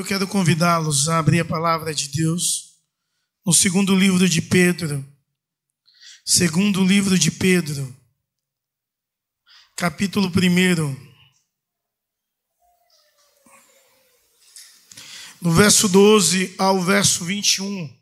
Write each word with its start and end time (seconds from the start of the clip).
Eu 0.00 0.04
quero 0.06 0.26
convidá-los 0.26 1.10
a 1.10 1.18
abrir 1.18 1.40
a 1.40 1.44
palavra 1.44 1.92
de 1.92 2.08
Deus 2.08 2.70
no 3.44 3.52
segundo 3.52 3.94
livro 3.94 4.26
de 4.26 4.40
Pedro. 4.40 5.06
Segundo 6.24 6.82
livro 6.82 7.18
de 7.18 7.30
Pedro, 7.30 7.94
capítulo 9.76 10.28
1. 10.28 10.96
No 15.42 15.52
verso 15.52 15.86
12 15.86 16.54
ao 16.56 16.80
verso 16.80 17.22
21. 17.26 17.94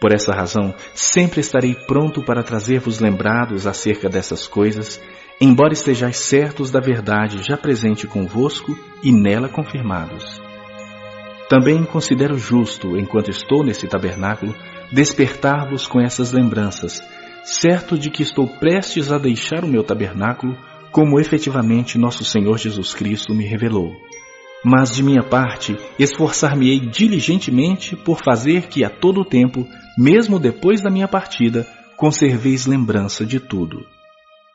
Por 0.00 0.12
essa 0.12 0.32
razão, 0.32 0.72
sempre 0.94 1.40
estarei 1.40 1.74
pronto 1.86 2.24
para 2.24 2.44
trazer-vos 2.44 3.00
lembrados 3.00 3.66
acerca 3.66 4.08
dessas 4.08 4.46
coisas, 4.46 5.00
embora 5.40 5.72
estejais 5.72 6.16
certos 6.18 6.70
da 6.70 6.80
verdade 6.80 7.42
já 7.42 7.56
presente 7.56 8.06
convosco 8.06 8.76
e 9.02 9.12
nela 9.12 9.48
confirmados. 9.48 10.40
Também 11.48 11.84
considero 11.84 12.38
justo, 12.38 12.96
enquanto 12.96 13.30
estou 13.30 13.62
nesse 13.62 13.86
tabernáculo, 13.86 14.54
despertar-vos 14.90 15.86
com 15.86 16.00
essas 16.00 16.32
lembranças, 16.32 17.02
certo 17.44 17.98
de 17.98 18.10
que 18.10 18.22
estou 18.22 18.46
prestes 18.46 19.12
a 19.12 19.18
deixar 19.18 19.64
o 19.64 19.68
meu 19.68 19.84
tabernáculo, 19.84 20.56
como 20.90 21.20
efetivamente 21.20 21.98
nosso 21.98 22.24
Senhor 22.24 22.56
Jesus 22.56 22.94
Cristo 22.94 23.34
me 23.34 23.44
revelou. 23.44 23.92
Mas 24.64 24.94
de 24.94 25.02
minha 25.02 25.22
parte, 25.22 25.76
esforçar-me-ei 25.98 26.80
diligentemente 26.80 27.94
por 27.94 28.18
fazer 28.24 28.68
que 28.68 28.82
a 28.82 28.88
todo 28.88 29.24
tempo, 29.24 29.66
mesmo 29.98 30.38
depois 30.38 30.80
da 30.80 30.90
minha 30.90 31.06
partida, 31.06 31.66
conserveis 31.96 32.64
lembrança 32.64 33.26
de 33.26 33.38
tudo. 33.38 33.84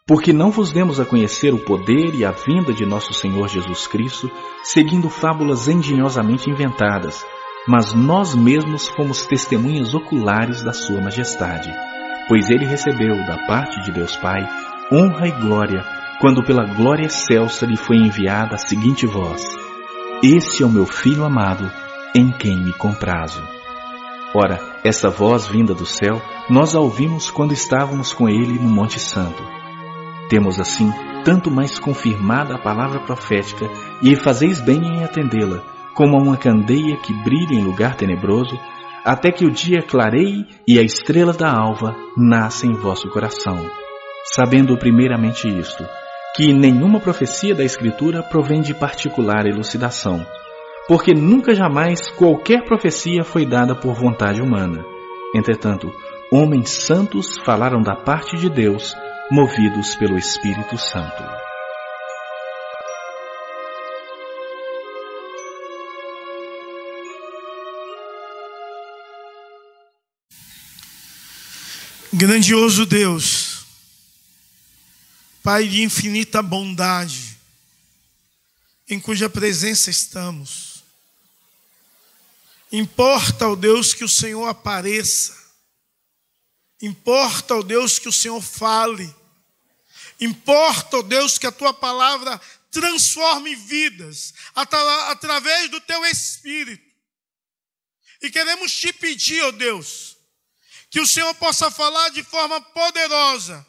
Porque 0.10 0.34
não 0.34 0.50
vos 0.50 0.72
demos 0.72 1.00
a 1.00 1.06
conhecer 1.06 1.54
o 1.54 1.60
poder 1.60 2.16
e 2.16 2.26
a 2.26 2.32
vinda 2.32 2.74
de 2.74 2.84
nosso 2.84 3.14
Senhor 3.14 3.48
Jesus 3.48 3.86
Cristo, 3.86 4.28
seguindo 4.64 5.08
fábulas 5.08 5.68
engenhosamente 5.68 6.50
inventadas, 6.50 7.24
mas 7.68 7.94
nós 7.94 8.34
mesmos 8.34 8.88
fomos 8.88 9.28
testemunhas 9.28 9.94
oculares 9.94 10.64
da 10.64 10.74
Sua 10.74 11.00
Majestade, 11.00 11.72
pois 12.28 12.50
ele 12.50 12.66
recebeu 12.66 13.24
da 13.28 13.38
parte 13.46 13.80
de 13.84 13.92
Deus 13.92 14.18
Pai 14.18 14.42
honra 14.92 15.28
e 15.28 15.32
glória, 15.32 15.86
quando 16.20 16.44
pela 16.44 16.66
glória 16.66 17.06
excelsa 17.06 17.68
lhe 17.68 17.78
foi 17.78 17.98
enviada 17.98 18.56
a 18.56 18.58
seguinte 18.58 19.06
voz: 19.06 19.44
este 20.23 20.64
é 20.64 20.66
o 20.66 20.72
meu 20.72 20.88
filho 20.88 21.23
amado, 21.23 21.72
em 22.16 22.32
quem 22.32 22.58
me 22.58 22.73
comprazo. 22.73 23.44
Ora, 24.34 24.60
essa 24.84 25.08
voz 25.08 25.46
vinda 25.46 25.76
do 25.76 25.86
céu, 25.86 26.20
nós 26.50 26.76
a 26.76 26.80
ouvimos 26.80 27.30
quando 27.30 27.54
estávamos 27.54 28.12
com 28.12 28.28
ele 28.28 28.58
no 28.58 28.70
Monte 28.70 29.00
Santo. 29.00 29.59
Temos 30.30 30.60
assim 30.60 30.92
tanto 31.24 31.52
mais 31.52 31.80
confirmada 31.80 32.56
a 32.56 32.60
palavra 32.60 33.00
profética, 33.02 33.70
e 34.02 34.16
fazeis 34.16 34.62
bem 34.62 34.80
em 34.80 35.04
atendê-la, 35.04 35.62
como 35.94 36.16
a 36.16 36.24
uma 36.24 36.38
candeia 36.38 36.96
que 36.98 37.14
brilha 37.24 37.54
em 37.54 37.64
lugar 37.64 37.96
tenebroso, 37.96 38.58
até 39.04 39.32
que 39.32 39.46
o 39.46 39.52
dia 39.52 39.82
clareie 39.82 40.46
e 40.68 40.80
a 40.80 40.82
estrela 40.82 41.34
da 41.34 41.52
alva 41.52 41.96
nasça 42.16 42.66
em 42.66 42.74
vosso 42.74 43.10
coração. 43.10 43.70
Sabendo 44.24 44.78
primeiramente 44.78 45.48
isto, 45.48 45.84
que 46.36 46.54
nenhuma 46.54 47.00
profecia 47.00 47.56
da 47.56 47.64
Escritura 47.64 48.22
provém 48.24 48.62
de 48.62 48.74
particular 48.74 49.46
elucidação, 49.46 50.26
porque 50.88 51.14
nunca 51.14 51.54
jamais 51.54 52.10
qualquer 52.10 52.64
profecia 52.66 53.24
foi 53.24 53.46
dada 53.46 53.76
por 53.76 53.94
vontade 53.94 54.42
humana. 54.42 54.86
Entretanto, 55.36 55.92
homens 56.32 56.70
santos 56.70 57.38
falaram 57.44 57.82
da 57.82 57.96
parte 57.96 58.38
de 58.38 58.50
Deus, 58.50 58.96
movidos 59.32 59.96
pelo 59.96 60.18
Espírito 60.18 60.76
Santo. 60.76 61.24
Grandioso 72.12 72.88
Deus, 72.88 73.66
Pai 75.44 75.68
de 75.68 75.84
infinita 75.84 76.42
bondade, 76.42 77.38
em 78.89 79.00
cuja 79.00 79.30
presença 79.30 79.92
estamos. 79.92 80.84
Importa, 82.72 83.48
ó 83.48 83.56
Deus, 83.56 83.94
que 83.94 84.04
o 84.04 84.10
Senhor 84.10 84.48
apareça. 84.48 85.38
Importa, 86.82 87.56
ó 87.56 87.62
Deus, 87.62 88.00
que 88.00 88.10
o 88.10 88.14
Senhor 88.14 88.42
fale. 88.42 89.19
Importa, 90.20 90.98
ó 90.98 91.02
Deus, 91.02 91.38
que 91.38 91.48
a 91.48 91.52
tua 91.52 91.74
palavra 91.74 92.40
transforme 92.70 93.56
vidas 93.56 94.34
através 94.54 95.70
do 95.70 95.80
teu 95.82 96.06
Espírito. 96.06 96.88
E 98.22 98.30
queremos 98.30 98.74
te 98.74 98.92
pedir, 98.92 99.42
ó 99.44 99.52
Deus, 99.52 100.18
que 100.90 101.00
o 101.00 101.08
Senhor 101.08 101.34
possa 101.36 101.72
falar 101.72 102.10
de 102.10 102.24
forma 102.24 102.60
poderosa 102.60 103.66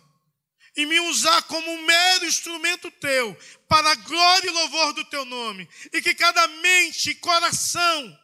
e 0.77 0.87
me 0.87 0.99
usar 1.01 1.43
como 1.43 1.71
um 1.71 1.85
mero 1.85 2.27
instrumento 2.27 2.91
teu, 2.93 3.37
para 3.69 3.91
a 3.91 3.95
glória 3.95 4.49
e 4.49 4.53
louvor 4.53 4.93
do 4.93 5.05
teu 5.07 5.25
nome, 5.25 5.69
e 5.93 6.01
que 6.01 6.15
cada 6.15 6.47
mente 6.49 7.11
e 7.11 7.15
coração 7.17 8.19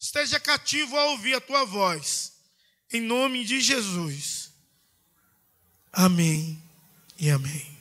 esteja 0.00 0.40
cativo 0.40 0.98
a 0.98 1.04
ouvir 1.06 1.34
a 1.34 1.40
tua 1.40 1.64
voz, 1.64 2.32
em 2.92 3.00
nome 3.00 3.44
de 3.44 3.60
Jesus. 3.60 4.52
Amém 5.92 6.61
e 7.22 7.30
amém. 7.30 7.78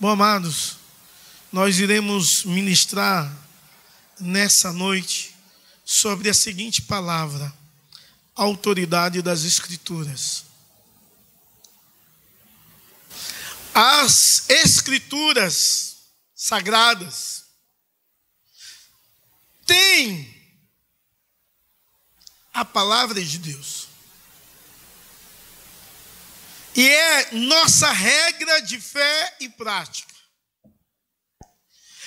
Bom, 0.00 0.08
amados, 0.08 0.78
nós 1.52 1.78
iremos 1.78 2.42
ministrar 2.44 3.32
nessa 4.18 4.72
noite 4.72 5.32
sobre 5.84 6.28
a 6.28 6.34
seguinte 6.34 6.82
palavra: 6.82 7.54
autoridade 8.34 9.22
das 9.22 9.44
Escrituras. 9.44 10.44
As 13.72 14.50
escrituras 14.50 15.98
sagradas 16.34 17.44
têm 19.64 20.58
a 22.52 22.64
palavra 22.64 23.24
de 23.24 23.38
Deus. 23.38 23.91
E 26.74 26.88
é 26.88 27.32
nossa 27.32 27.90
regra 27.90 28.60
de 28.62 28.80
fé 28.80 29.36
e 29.40 29.48
prática. 29.48 30.12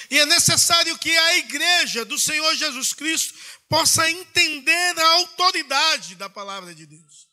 E 0.10 0.20
é 0.20 0.26
necessário 0.26 0.98
que 0.98 1.16
a 1.16 1.38
igreja 1.38 2.06
do 2.06 2.18
Senhor 2.20 2.56
Jesus 2.56 2.94
Cristo 2.94 3.34
possa 3.68 4.10
entender 4.10 5.00
a 5.00 5.12
autoridade 5.14 6.16
da 6.16 6.30
palavra 6.30 6.74
de 6.74 6.86
Deus. 6.86 7.28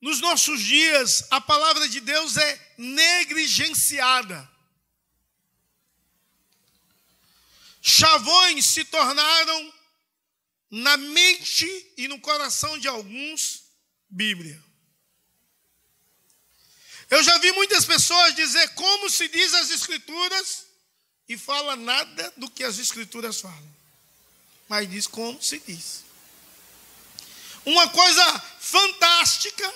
Nos 0.00 0.20
nossos 0.20 0.60
dias, 0.62 1.24
a 1.30 1.40
palavra 1.40 1.88
de 1.88 2.00
Deus 2.00 2.36
é 2.36 2.74
negligenciada. 2.78 4.48
Chavões 7.80 8.66
se 8.66 8.84
tornaram, 8.84 9.74
na 10.70 10.96
mente 10.96 11.94
e 11.96 12.06
no 12.08 12.20
coração 12.20 12.78
de 12.78 12.86
alguns, 12.86 13.64
Bíblia. 14.08 14.67
Eu 17.10 17.22
já 17.22 17.38
vi 17.38 17.52
muitas 17.52 17.84
pessoas 17.84 18.34
dizer 18.34 18.68
como 18.74 19.08
se 19.08 19.28
diz 19.28 19.54
as 19.54 19.70
Escrituras 19.70 20.66
e 21.28 21.38
fala 21.38 21.74
nada 21.76 22.32
do 22.36 22.50
que 22.50 22.62
as 22.62 22.78
Escrituras 22.78 23.40
falam, 23.40 23.76
mas 24.68 24.90
diz 24.90 25.06
como 25.06 25.42
se 25.42 25.58
diz. 25.60 26.04
Uma 27.64 27.88
coisa 27.88 28.40
fantástica 28.60 29.74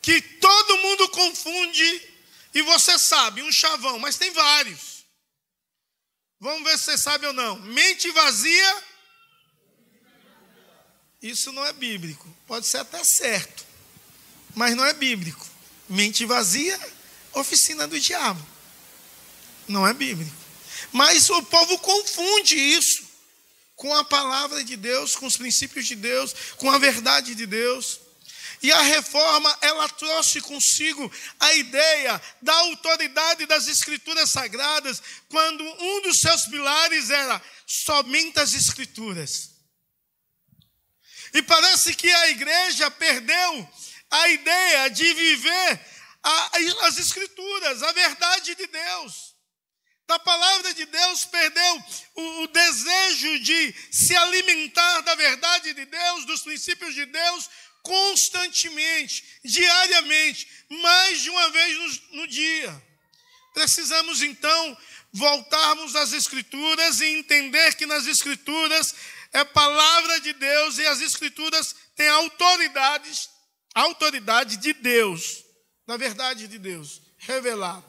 que 0.00 0.20
todo 0.20 0.78
mundo 0.78 1.08
confunde, 1.08 2.14
e 2.54 2.62
você 2.62 2.96
sabe, 2.98 3.42
um 3.42 3.50
chavão, 3.50 3.98
mas 3.98 4.16
tem 4.16 4.30
vários. 4.30 5.04
Vamos 6.38 6.62
ver 6.62 6.78
se 6.78 6.84
você 6.84 6.98
sabe 6.98 7.26
ou 7.26 7.32
não. 7.32 7.58
Mente 7.58 8.10
vazia, 8.12 8.84
isso 11.20 11.50
não 11.50 11.64
é 11.64 11.72
bíblico. 11.72 12.28
Pode 12.46 12.66
ser 12.66 12.78
até 12.78 13.02
certo, 13.02 13.64
mas 14.54 14.76
não 14.76 14.84
é 14.84 14.92
bíblico. 14.92 15.55
Mente 15.88 16.24
vazia, 16.24 16.78
oficina 17.32 17.86
do 17.86 17.98
diabo. 17.98 18.44
Não 19.68 19.86
é 19.86 19.92
bíblico. 19.92 20.34
Mas 20.92 21.28
o 21.30 21.42
povo 21.42 21.78
confunde 21.78 22.56
isso 22.56 23.04
com 23.74 23.94
a 23.94 24.04
palavra 24.04 24.64
de 24.64 24.76
Deus, 24.76 25.14
com 25.14 25.26
os 25.26 25.36
princípios 25.36 25.86
de 25.86 25.94
Deus, 25.94 26.34
com 26.56 26.70
a 26.70 26.78
verdade 26.78 27.34
de 27.34 27.46
Deus. 27.46 28.00
E 28.62 28.72
a 28.72 28.80
reforma, 28.80 29.56
ela 29.60 29.88
trouxe 29.90 30.40
consigo 30.40 31.12
a 31.38 31.54
ideia 31.54 32.20
da 32.40 32.54
autoridade 32.54 33.44
das 33.46 33.68
escrituras 33.68 34.30
sagradas, 34.30 35.02
quando 35.28 35.62
um 35.62 36.02
dos 36.02 36.20
seus 36.20 36.46
pilares 36.46 37.10
era 37.10 37.40
somente 37.66 38.40
as 38.40 38.54
escrituras. 38.54 39.50
E 41.34 41.42
parece 41.42 41.94
que 41.94 42.10
a 42.10 42.30
igreja 42.30 42.90
perdeu 42.90 43.68
a 44.10 44.28
ideia 44.28 44.90
de 44.90 45.14
viver 45.14 45.80
a, 46.22 46.50
as 46.86 46.98
escrituras, 46.98 47.82
a 47.82 47.92
verdade 47.92 48.54
de 48.54 48.66
Deus. 48.66 49.34
da 50.06 50.18
palavra 50.20 50.72
de 50.72 50.86
Deus, 50.86 51.24
perdeu 51.24 51.84
o, 52.14 52.42
o, 52.42 52.46
desejo 52.46 53.40
de 53.40 53.74
se 53.90 54.14
alimentar 54.14 55.00
da 55.00 55.16
verdade 55.16 55.74
de 55.74 55.84
Deus, 55.84 56.24
dos 56.26 56.42
princípios 56.42 56.94
de 56.94 57.04
Deus, 57.06 57.50
constantemente, 57.82 59.24
diariamente, 59.44 60.48
mais 60.70 61.22
de 61.22 61.30
uma 61.30 61.50
vez 61.50 61.76
no, 61.76 62.20
no 62.20 62.26
dia. 62.28 62.84
Precisamos 63.52 64.22
então 64.22 64.78
voltarmos 65.12 65.96
às 65.96 66.12
Escrituras 66.12 67.00
e 67.00 67.06
entender 67.06 67.74
que 67.74 67.86
nas 67.86 68.06
Escrituras 68.06 68.94
é 69.32 69.44
palavra 69.44 70.20
de 70.20 70.32
Deus 70.34 70.78
e 70.78 70.86
as 70.86 71.00
Escrituras 71.00 71.74
têm 71.96 72.08
autoridades, 72.08 73.30
autoridade 73.76 74.56
de 74.56 74.72
Deus, 74.72 75.44
da 75.86 75.98
verdade 75.98 76.48
de 76.48 76.58
Deus, 76.58 77.02
revelada, 77.18 77.86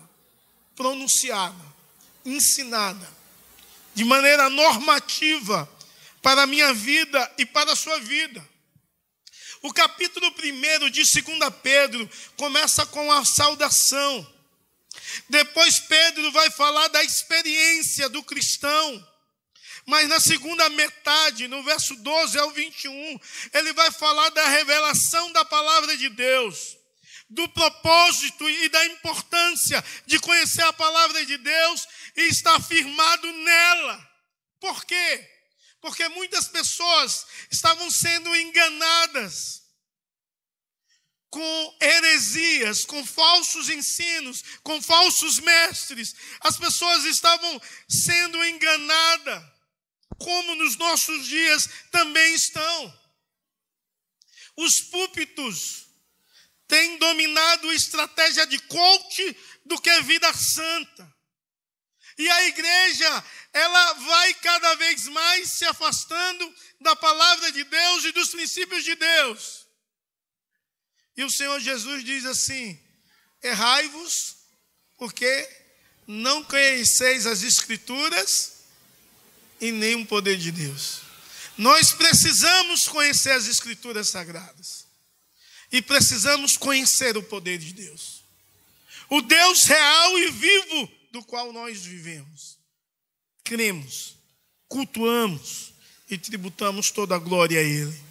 pronunciada, 0.76 1.66
ensinada, 2.26 3.08
de 3.96 4.04
maneira 4.04 4.50
normativa 4.50 5.68
para 6.22 6.44
a 6.44 6.48
minha 6.48 6.74
vida 6.74 7.34
e 7.38 7.46
para 7.46 7.72
a 7.72 7.76
sua 7.76 8.00
vida. 8.00 8.46
O 9.62 9.74
capítulo 9.74 10.28
1 10.28 10.90
de 10.92 11.02
2 11.02 11.54
Pedro 11.64 12.08
começa 12.36 12.86
com 12.86 13.12
a 13.12 13.24
saudação. 13.26 14.34
Depois 15.30 15.80
Pedro 15.80 16.32
vai 16.32 16.52
falar 16.52 16.90
da 16.90 17.04
experiência 17.04 18.10
do 18.10 18.22
cristão. 18.24 19.08
Mas 19.88 20.10
na 20.10 20.20
segunda 20.20 20.68
metade, 20.70 21.48
no 21.48 21.64
verso 21.64 21.96
12 21.96 22.38
ao 22.38 22.52
21, 22.52 23.20
ele 23.54 23.72
vai 23.72 23.90
falar 23.90 24.30
da 24.32 24.46
revelação 24.50 25.32
da 25.32 25.46
palavra 25.46 25.96
de 25.96 26.10
Deus, 26.10 26.78
do 27.30 27.48
propósito 27.48 28.50
e 28.50 28.68
da 28.68 28.86
importância 28.88 29.82
de 30.06 30.20
conhecer 30.20 30.64
a 30.64 30.74
palavra 30.74 31.26
de 31.26 31.38
Deus 31.38 31.88
e 32.18 32.24
estar 32.24 32.62
firmado 32.62 33.32
nela. 33.32 34.12
Por 34.60 34.84
quê? 34.84 35.30
Porque 35.80 36.06
muitas 36.10 36.50
pessoas 36.50 37.26
estavam 37.50 37.90
sendo 37.90 38.36
enganadas 38.36 39.62
com 41.30 41.78
heresias, 41.80 42.84
com 42.84 43.06
falsos 43.06 43.70
ensinos, 43.70 44.44
com 44.64 44.82
falsos 44.82 45.40
mestres. 45.40 46.14
As 46.42 46.58
pessoas 46.58 47.06
estavam 47.06 47.62
sendo 47.88 48.44
enganadas, 48.44 49.57
como 50.18 50.56
nos 50.56 50.78
nossos 50.78 51.28
dias 51.28 51.70
também 51.92 52.34
estão. 52.34 53.00
Os 54.56 54.82
púlpitos 54.82 55.88
têm 56.68 56.98
dominado 56.98 57.70
a 57.70 57.76
estratégia 57.76 58.46
de 58.48 58.60
coach 58.60 59.38
do 59.66 59.80
que 59.80 60.02
vida 60.02 60.34
santa. 60.34 61.16
E 62.18 62.28
a 62.30 62.48
igreja, 62.48 63.24
ela 63.54 63.94
vai 63.94 64.34
cada 64.36 64.74
vez 64.76 65.08
mais 65.08 65.52
se 65.52 65.66
afastando 65.66 66.56
da 66.82 66.96
palavra 66.96 67.52
de 67.52 67.64
Deus 67.64 68.06
e 68.06 68.12
dos 68.12 68.30
princípios 68.30 68.84
de 68.84 68.96
Deus. 68.96 69.68
E 71.16 71.24
o 71.24 71.30
Senhor 71.30 71.60
Jesus 71.60 72.04
diz 72.04 72.26
assim: 72.26 72.80
errai-vos, 73.42 74.38
porque 74.98 75.48
não 76.08 76.44
conheceis 76.44 77.28
as 77.28 77.44
Escrituras 77.44 78.57
e 79.60 79.72
nem 79.72 79.96
o 79.96 80.06
poder 80.06 80.38
de 80.38 80.52
Deus. 80.52 81.02
Nós 81.58 81.92
precisamos 81.92 82.88
conhecer 82.88 83.32
as 83.32 83.48
Escrituras 83.48 84.10
sagradas. 84.10 84.86
E 85.72 85.82
precisamos 85.82 86.56
conhecer 86.56 87.18
o 87.18 87.24
poder 87.24 87.58
de 87.58 87.74
Deus. 87.74 88.24
O 89.10 89.22
Deus 89.22 89.64
real 89.66 90.20
e 90.20 90.32
vivo 90.32 90.92
do 91.12 91.24
qual 91.24 91.52
nós 91.52 91.84
vivemos. 91.84 92.58
Cremos, 93.44 94.16
cultuamos 94.68 95.74
e 96.10 96.18
tributamos 96.18 96.92
toda 96.92 97.16
a 97.16 97.20
glória 97.20 97.60
a 97.60 97.64
Ele 97.64 98.08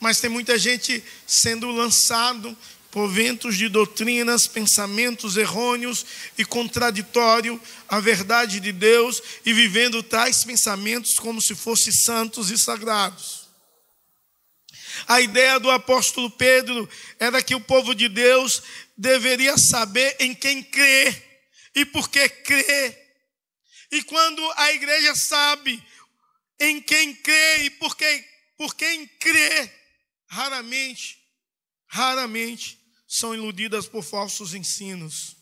mas 0.00 0.20
tem 0.20 0.30
muita 0.30 0.58
gente 0.58 1.02
sendo 1.26 1.70
lançado 1.70 2.56
por 2.96 3.10
ventos 3.10 3.58
de 3.58 3.68
doutrinas, 3.68 4.46
pensamentos 4.46 5.36
errôneos 5.36 6.06
e 6.38 6.46
contraditório 6.46 7.60
à 7.86 8.00
verdade 8.00 8.58
de 8.58 8.72
Deus 8.72 9.22
e 9.44 9.52
vivendo 9.52 10.02
tais 10.02 10.44
pensamentos 10.44 11.18
como 11.18 11.38
se 11.38 11.54
fossem 11.54 11.92
santos 11.92 12.50
e 12.50 12.56
sagrados. 12.56 13.50
A 15.06 15.20
ideia 15.20 15.60
do 15.60 15.70
apóstolo 15.70 16.30
Pedro 16.30 16.88
era 17.20 17.42
que 17.42 17.54
o 17.54 17.60
povo 17.60 17.94
de 17.94 18.08
Deus 18.08 18.62
deveria 18.96 19.58
saber 19.58 20.16
em 20.18 20.34
quem 20.34 20.62
crê 20.62 21.22
e 21.74 21.84
por 21.84 22.08
que 22.08 22.26
crê. 22.30 22.98
E 23.92 24.02
quando 24.04 24.40
a 24.56 24.72
igreja 24.72 25.14
sabe 25.14 25.84
em 26.58 26.80
quem 26.80 27.14
crê 27.14 27.64
e 27.64 27.70
por, 27.72 27.94
que, 27.94 28.24
por 28.56 28.74
quem 28.74 29.06
crê, 29.20 29.70
raramente, 30.30 31.18
raramente 31.88 32.85
são 33.06 33.34
iludidas 33.34 33.86
por 33.86 34.02
falsos 34.02 34.54
ensinos. 34.54 35.36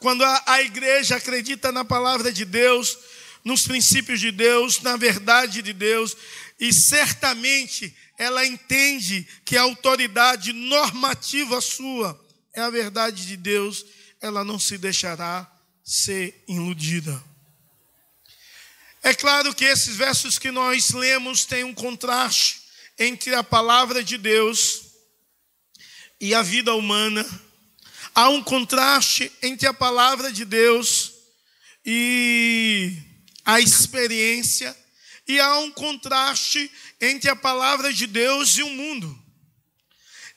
Quando 0.00 0.24
a, 0.24 0.42
a 0.46 0.62
igreja 0.62 1.16
acredita 1.16 1.72
na 1.72 1.84
palavra 1.84 2.30
de 2.30 2.44
Deus, 2.44 2.96
nos 3.44 3.66
princípios 3.66 4.20
de 4.20 4.30
Deus, 4.30 4.80
na 4.80 4.96
verdade 4.96 5.62
de 5.62 5.72
Deus, 5.72 6.16
e 6.60 6.72
certamente 6.72 7.96
ela 8.18 8.44
entende 8.44 9.26
que 9.44 9.56
a 9.56 9.62
autoridade 9.62 10.52
normativa 10.52 11.60
sua 11.60 12.18
é 12.52 12.60
a 12.60 12.70
verdade 12.70 13.26
de 13.26 13.36
Deus, 13.36 13.84
ela 14.20 14.44
não 14.44 14.58
se 14.58 14.76
deixará 14.76 15.50
ser 15.84 16.44
iludida. 16.48 17.22
É 19.02 19.14
claro 19.14 19.54
que 19.54 19.64
esses 19.64 19.96
versos 19.96 20.38
que 20.38 20.50
nós 20.50 20.90
lemos 20.90 21.44
têm 21.44 21.64
um 21.64 21.72
contraste 21.72 22.60
entre 22.98 23.34
a 23.34 23.44
palavra 23.44 24.02
de 24.02 24.18
Deus 24.18 24.87
e 26.20 26.34
a 26.34 26.42
vida 26.42 26.74
humana. 26.74 27.24
Há 28.14 28.28
um 28.28 28.42
contraste 28.42 29.30
entre 29.42 29.66
a 29.66 29.74
palavra 29.74 30.32
de 30.32 30.44
Deus 30.44 31.14
e 31.84 32.96
a 33.44 33.60
experiência, 33.60 34.76
e 35.26 35.38
há 35.40 35.58
um 35.58 35.70
contraste 35.70 36.70
entre 37.00 37.30
a 37.30 37.36
palavra 37.36 37.92
de 37.92 38.06
Deus 38.06 38.56
e 38.56 38.62
o 38.62 38.70
mundo. 38.70 39.24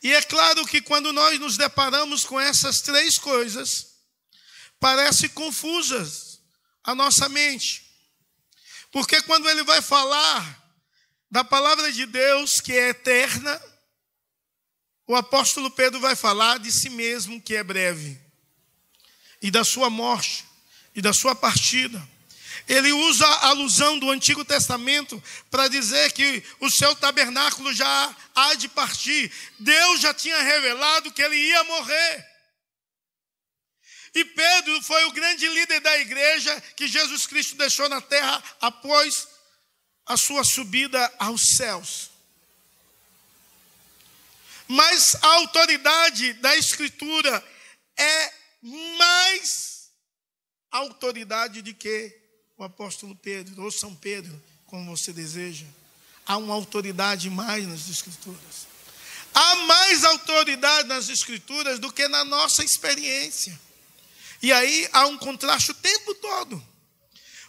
E 0.04 0.14
é 0.14 0.22
claro 0.22 0.66
que 0.66 0.82
quando 0.82 1.14
nós 1.14 1.40
nos 1.40 1.58
deparamos 1.58 2.26
com 2.26 2.40
essas 2.40 2.82
três 2.82 3.18
coisas, 3.18 3.88
parece 4.80 5.30
confusas 5.30 6.40
a 6.84 6.96
nossa 6.96 7.30
mente. 7.30 7.84
Porque 8.92 9.22
quando 9.22 9.50
ele 9.50 9.64
vai 9.64 9.82
falar 9.82 10.62
da 11.30 11.44
palavra 11.44 11.92
de 11.92 12.06
Deus 12.06 12.60
que 12.60 12.74
é 12.74 12.90
eterna, 12.90 13.62
o 15.12 15.16
apóstolo 15.18 15.70
Pedro 15.70 16.00
vai 16.00 16.16
falar 16.16 16.58
de 16.58 16.72
si 16.72 16.90
mesmo 16.90 17.42
que 17.42 17.54
é 17.54 17.62
breve, 17.62 18.18
e 19.42 19.52
da 19.52 19.62
sua 19.62 19.90
morte, 19.90 20.46
e 20.96 21.02
da 21.02 21.12
sua 21.12 21.36
partida. 21.36 22.02
Ele 22.66 22.94
usa 22.94 23.28
a 23.28 23.48
alusão 23.48 24.00
do 24.00 24.10
Antigo 24.10 24.46
Testamento 24.46 25.22
para 25.50 25.68
dizer 25.68 26.14
que 26.14 26.42
o 26.62 26.70
seu 26.70 26.96
tabernáculo 26.96 27.74
já 27.74 28.16
há 28.34 28.54
de 28.54 28.70
partir. 28.70 29.30
Deus 29.60 30.00
já 30.00 30.14
tinha 30.14 30.42
revelado 30.44 31.12
que 31.12 31.22
ele 31.22 31.36
ia 31.36 31.62
morrer. 31.66 32.28
E 34.16 34.24
Pedro 34.24 34.82
foi 34.82 35.04
o 35.08 35.12
grande 35.12 35.46
líder 35.46 35.82
da 35.82 35.98
igreja 35.98 36.62
que 36.78 36.88
Jesus 36.88 37.26
Cristo 37.26 37.58
deixou 37.58 37.90
na 37.90 38.00
terra 38.00 38.42
após 38.62 39.28
a 40.06 40.16
sua 40.16 40.46
subida 40.46 41.14
aos 41.20 41.58
céus. 41.58 42.11
Mas 44.72 45.18
a 45.22 45.28
autoridade 45.28 46.32
da 46.36 46.56
Escritura 46.56 47.44
é 47.98 48.34
mais 48.98 49.90
autoridade 50.72 51.62
de 51.62 51.74
que 51.74 52.18
o 52.58 52.64
apóstolo 52.64 53.14
Pedro, 53.14 53.64
ou 53.64 53.70
São 53.70 53.94
Pedro, 53.94 54.42
como 54.68 54.96
você 54.96 55.12
deseja. 55.12 55.66
Há 56.26 56.38
uma 56.38 56.54
autoridade 56.54 57.30
mais 57.30 57.68
nas 57.68 57.90
Escrituras. 57.90 58.66
Há 59.34 59.56
mais 59.56 60.06
autoridade 60.06 60.88
nas 60.88 61.10
Escrituras 61.10 61.78
do 61.78 61.92
que 61.92 62.08
na 62.08 62.24
nossa 62.24 62.64
experiência. 62.64 63.60
E 64.42 64.54
aí 64.54 64.88
há 64.94 65.06
um 65.08 65.18
contraste 65.18 65.72
o 65.72 65.76
tempo 65.76 66.16
todo. 66.16 66.66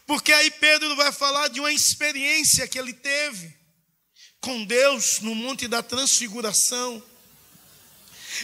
Porque 0.08 0.32
aí 0.32 0.50
Pedro 0.50 0.96
vai 0.96 1.12
falar 1.12 1.46
de 1.46 1.60
uma 1.60 1.72
experiência 1.72 2.66
que 2.66 2.80
ele 2.80 2.92
teve 2.92 3.54
com 4.40 4.64
Deus 4.64 5.20
no 5.20 5.36
Monte 5.36 5.68
da 5.68 5.84
Transfiguração. 5.84 7.11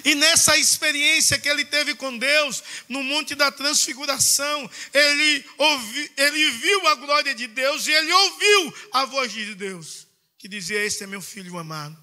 E 0.04 0.14
nessa 0.14 0.56
experiência 0.56 1.38
que 1.38 1.48
ele 1.48 1.64
teve 1.64 1.94
com 1.94 2.16
Deus, 2.16 2.62
no 2.88 3.02
Monte 3.02 3.34
da 3.34 3.50
Transfiguração, 3.50 4.70
ele, 4.92 5.44
ouvi, 5.56 6.12
ele 6.16 6.50
viu 6.50 6.88
a 6.88 6.94
glória 6.94 7.34
de 7.34 7.46
Deus 7.46 7.86
e 7.86 7.92
ele 7.92 8.12
ouviu 8.12 8.74
a 8.92 9.04
voz 9.04 9.32
de 9.32 9.54
Deus, 9.54 10.06
que 10.38 10.48
dizia: 10.48 10.84
Este 10.84 11.04
é 11.04 11.06
meu 11.06 11.20
filho 11.20 11.58
amado. 11.58 11.96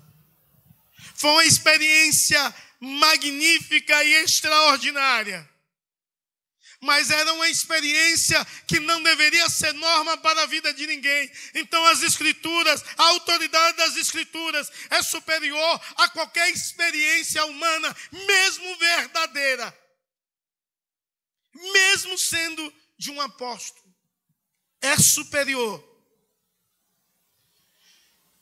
Foi 1.15 1.31
uma 1.31 1.45
experiência 1.45 2.53
magnífica 2.79 4.03
e 4.03 4.13
extraordinária. 4.23 5.54
Mas 6.85 7.09
era 7.09 7.33
uma 7.33 7.49
experiência 7.49 8.45
que 8.67 8.79
não 8.79 9.01
deveria 9.01 9.49
ser 9.49 9.73
norma 9.73 10.15
para 10.17 10.43
a 10.43 10.45
vida 10.45 10.71
de 10.71 10.85
ninguém. 10.85 11.29
Então, 11.55 11.83
as 11.87 12.03
Escrituras, 12.03 12.83
a 12.95 13.03
autoridade 13.07 13.75
das 13.77 13.97
Escrituras 13.97 14.71
é 14.91 15.01
superior 15.01 15.81
a 15.97 16.07
qualquer 16.09 16.49
experiência 16.51 17.43
humana, 17.45 17.95
mesmo 18.11 18.77
verdadeira, 18.77 19.77
mesmo 21.73 22.17
sendo 22.17 22.73
de 22.97 23.09
um 23.09 23.19
apóstolo, 23.19 23.93
é 24.79 24.95
superior. 24.97 25.83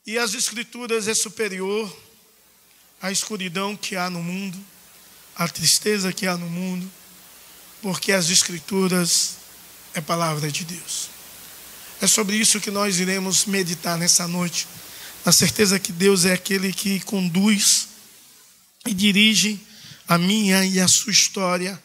E 0.06 0.18
as 0.18 0.34
Escrituras 0.34 1.08
é 1.08 1.14
superior 1.14 1.90
à 3.00 3.10
escuridão 3.10 3.74
que 3.74 3.96
há 3.96 4.10
no 4.10 4.22
mundo, 4.22 4.62
à 5.34 5.48
tristeza 5.48 6.12
que 6.12 6.26
há 6.26 6.36
no 6.36 6.50
mundo 6.50 7.03
porque 7.84 8.12
as 8.12 8.30
Escrituras 8.30 9.36
é 9.92 10.00
palavra 10.00 10.50
de 10.50 10.64
Deus. 10.64 11.10
É 12.00 12.06
sobre 12.06 12.34
isso 12.34 12.58
que 12.58 12.70
nós 12.70 12.98
iremos 12.98 13.44
meditar 13.44 13.98
nessa 13.98 14.26
noite, 14.26 14.66
na 15.22 15.30
certeza 15.30 15.78
que 15.78 15.92
Deus 15.92 16.24
é 16.24 16.32
aquele 16.32 16.72
que 16.72 16.98
conduz 17.00 17.88
e 18.86 18.94
dirige 18.94 19.60
a 20.08 20.16
minha 20.16 20.64
e 20.64 20.80
a 20.80 20.88
sua 20.88 21.12
história, 21.12 21.78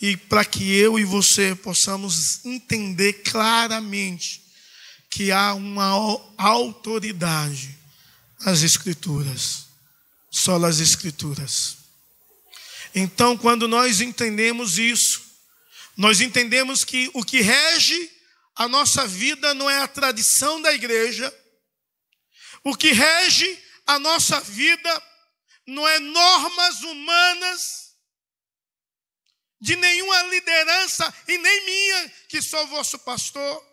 e 0.00 0.16
para 0.16 0.44
que 0.44 0.72
eu 0.72 1.00
e 1.00 1.04
você 1.04 1.56
possamos 1.56 2.44
entender 2.44 3.14
claramente 3.14 4.40
que 5.10 5.32
há 5.32 5.52
uma 5.52 5.84
autoridade 6.38 7.76
nas 8.46 8.62
Escrituras, 8.62 9.64
só 10.30 10.60
nas 10.60 10.78
Escrituras. 10.78 11.76
Então, 12.94 13.36
quando 13.36 13.66
nós 13.66 14.00
entendemos 14.00 14.78
isso, 14.78 15.29
nós 16.00 16.22
entendemos 16.22 16.82
que 16.82 17.10
o 17.12 17.22
que 17.22 17.42
rege 17.42 18.10
a 18.56 18.66
nossa 18.66 19.06
vida 19.06 19.52
não 19.52 19.68
é 19.68 19.82
a 19.82 19.86
tradição 19.86 20.58
da 20.62 20.72
igreja, 20.72 21.30
o 22.64 22.74
que 22.74 22.90
rege 22.90 23.62
a 23.86 23.98
nossa 23.98 24.40
vida 24.40 25.02
não 25.66 25.86
é 25.86 25.98
normas 25.98 26.80
humanas 26.80 27.94
de 29.60 29.76
nenhuma 29.76 30.22
liderança 30.22 31.14
e 31.28 31.36
nem 31.36 31.64
minha, 31.66 32.08
que 32.30 32.40
sou 32.40 32.66
vosso 32.68 32.98
pastor. 33.00 33.69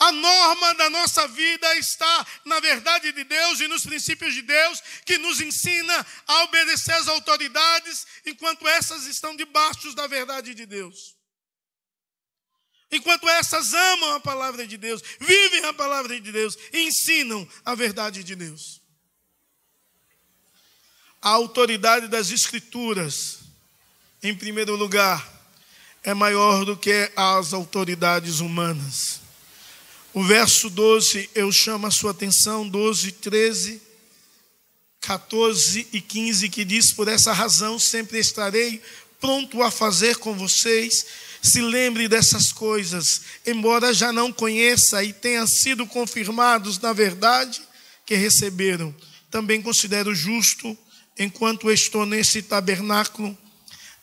A 0.00 0.12
norma 0.12 0.74
da 0.76 0.88
nossa 0.88 1.28
vida 1.28 1.76
está 1.76 2.26
na 2.46 2.58
verdade 2.58 3.12
de 3.12 3.22
Deus 3.22 3.60
e 3.60 3.68
nos 3.68 3.84
princípios 3.84 4.32
de 4.32 4.40
Deus, 4.40 4.82
que 5.04 5.18
nos 5.18 5.42
ensina 5.42 6.06
a 6.26 6.44
obedecer 6.44 6.94
às 6.94 7.06
autoridades, 7.06 8.06
enquanto 8.24 8.66
essas 8.66 9.04
estão 9.04 9.36
debaixo 9.36 9.94
da 9.94 10.06
verdade 10.06 10.54
de 10.54 10.64
Deus. 10.64 11.14
Enquanto 12.90 13.28
essas 13.28 13.74
amam 13.74 14.14
a 14.14 14.20
palavra 14.20 14.66
de 14.66 14.78
Deus, 14.78 15.02
vivem 15.20 15.66
a 15.66 15.72
palavra 15.74 16.18
de 16.18 16.32
Deus 16.32 16.56
ensinam 16.72 17.46
a 17.62 17.74
verdade 17.74 18.24
de 18.24 18.34
Deus. 18.34 18.80
A 21.20 21.28
autoridade 21.28 22.08
das 22.08 22.30
Escrituras, 22.30 23.40
em 24.22 24.34
primeiro 24.34 24.76
lugar, 24.76 25.30
é 26.02 26.14
maior 26.14 26.64
do 26.64 26.74
que 26.74 27.12
as 27.14 27.52
autoridades 27.52 28.40
humanas. 28.40 29.20
O 30.12 30.24
verso 30.24 30.68
12, 30.68 31.30
eu 31.36 31.52
chamo 31.52 31.86
a 31.86 31.90
sua 31.90 32.10
atenção, 32.10 32.68
12, 32.68 33.12
13, 33.12 33.80
14 35.00 35.86
e 35.92 36.00
15, 36.00 36.48
que 36.48 36.64
diz: 36.64 36.92
Por 36.92 37.06
essa 37.06 37.32
razão 37.32 37.78
sempre 37.78 38.18
estarei 38.18 38.82
pronto 39.20 39.62
a 39.62 39.70
fazer 39.70 40.16
com 40.16 40.34
vocês. 40.34 41.06
Se 41.40 41.60
lembre 41.62 42.08
dessas 42.08 42.52
coisas, 42.52 43.22
embora 43.46 43.94
já 43.94 44.12
não 44.12 44.32
conheça 44.32 45.02
e 45.04 45.12
tenha 45.12 45.46
sido 45.46 45.86
confirmados 45.86 46.78
na 46.80 46.92
verdade 46.92 47.62
que 48.04 48.14
receberam. 48.16 48.94
Também 49.30 49.62
considero 49.62 50.12
justo, 50.12 50.76
enquanto 51.16 51.70
estou 51.70 52.04
nesse 52.04 52.42
tabernáculo, 52.42 53.38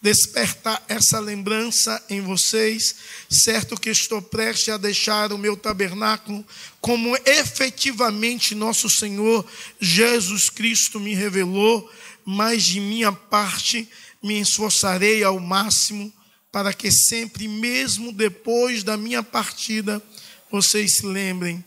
despertar 0.07 0.81
essa 0.87 1.19
lembrança 1.19 2.01
em 2.09 2.21
vocês, 2.21 2.95
certo 3.29 3.75
que 3.77 3.89
estou 3.89 4.21
prestes 4.21 4.69
a 4.69 4.77
deixar 4.77 5.33
o 5.33 5.37
meu 5.37 5.57
tabernáculo, 5.57 6.45
como 6.79 7.17
efetivamente 7.25 8.55
nosso 8.55 8.89
Senhor 8.89 9.45
Jesus 9.81 10.49
Cristo 10.49 10.97
me 10.97 11.13
revelou, 11.13 11.91
mas 12.23 12.63
de 12.63 12.79
minha 12.79 13.11
parte 13.11 13.85
me 14.23 14.39
esforçarei 14.39 15.25
ao 15.25 15.41
máximo 15.41 16.13
para 16.53 16.71
que 16.71 16.89
sempre, 16.89 17.45
mesmo 17.45 18.13
depois 18.13 18.83
da 18.83 18.95
minha 18.95 19.21
partida, 19.21 20.01
vocês 20.49 20.99
se 20.99 21.05
lembrem 21.05 21.61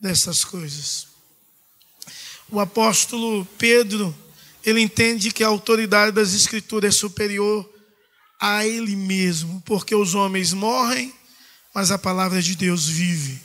dessas 0.00 0.42
coisas. 0.44 1.08
O 2.50 2.58
apóstolo 2.58 3.46
Pedro, 3.58 4.16
ele 4.64 4.80
entende 4.80 5.30
que 5.30 5.44
a 5.44 5.48
autoridade 5.48 6.12
das 6.12 6.32
Escrituras 6.32 6.94
é 6.94 6.98
superior 6.98 7.70
a 8.42 8.66
Ele 8.66 8.96
mesmo, 8.96 9.62
porque 9.64 9.94
os 9.94 10.16
homens 10.16 10.52
morrem, 10.52 11.14
mas 11.72 11.92
a 11.92 11.98
palavra 11.98 12.42
de 12.42 12.56
Deus 12.56 12.88
vive. 12.88 13.40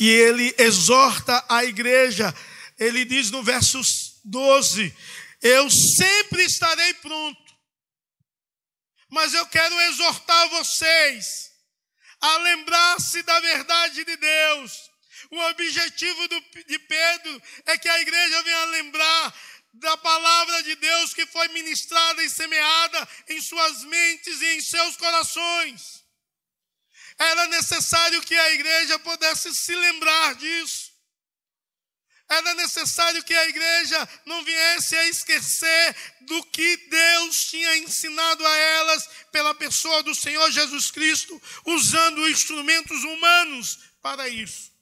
E 0.00 0.10
ele 0.10 0.52
exorta 0.58 1.44
a 1.48 1.64
igreja, 1.64 2.34
ele 2.76 3.04
diz 3.04 3.30
no 3.30 3.40
verso 3.44 3.80
12: 4.24 4.92
Eu 5.40 5.70
sempre 5.70 6.42
estarei 6.42 6.92
pronto, 6.94 7.54
mas 9.08 9.32
eu 9.32 9.46
quero 9.46 9.80
exortar 9.82 10.48
vocês 10.48 11.52
a 12.20 12.36
lembrar-se 12.38 13.22
da 13.22 13.38
verdade 13.38 14.04
de 14.04 14.16
Deus. 14.16 14.72
O 15.30 15.38
objetivo 15.50 16.28
do, 16.28 16.40
de 16.66 16.78
Pedro 16.80 17.42
é 17.66 17.78
que 17.78 17.88
a 17.88 18.00
igreja 18.00 18.42
venha 18.42 18.64
lembrar 18.66 19.34
da 19.78 19.96
palavra 19.96 20.62
de 20.62 20.74
Deus 20.76 21.12
que 21.12 21.26
foi 21.26 21.48
ministrada 21.48 22.22
e 22.22 22.30
semeada 22.30 23.08
em 23.28 23.40
suas 23.40 23.84
mentes 23.84 24.40
e 24.40 24.46
em 24.56 24.60
seus 24.60 24.96
corações. 24.96 26.04
Era 27.18 27.46
necessário 27.48 28.22
que 28.22 28.34
a 28.34 28.52
igreja 28.52 28.98
pudesse 28.98 29.54
se 29.54 29.74
lembrar 29.74 30.34
disso. 30.36 30.94
Era 32.28 32.54
necessário 32.54 33.22
que 33.22 33.34
a 33.34 33.48
igreja 33.48 34.08
não 34.24 34.42
viesse 34.44 34.96
a 34.96 35.08
esquecer 35.08 35.96
do 36.22 36.42
que 36.44 36.76
Deus 36.88 37.44
tinha 37.44 37.76
ensinado 37.76 38.44
a 38.44 38.56
elas 38.56 39.08
pela 39.30 39.54
pessoa 39.54 40.02
do 40.02 40.14
Senhor 40.14 40.50
Jesus 40.50 40.90
Cristo, 40.90 41.40
usando 41.64 42.28
instrumentos 42.28 43.04
humanos 43.04 43.78
para 44.02 44.28
isso. 44.28 44.72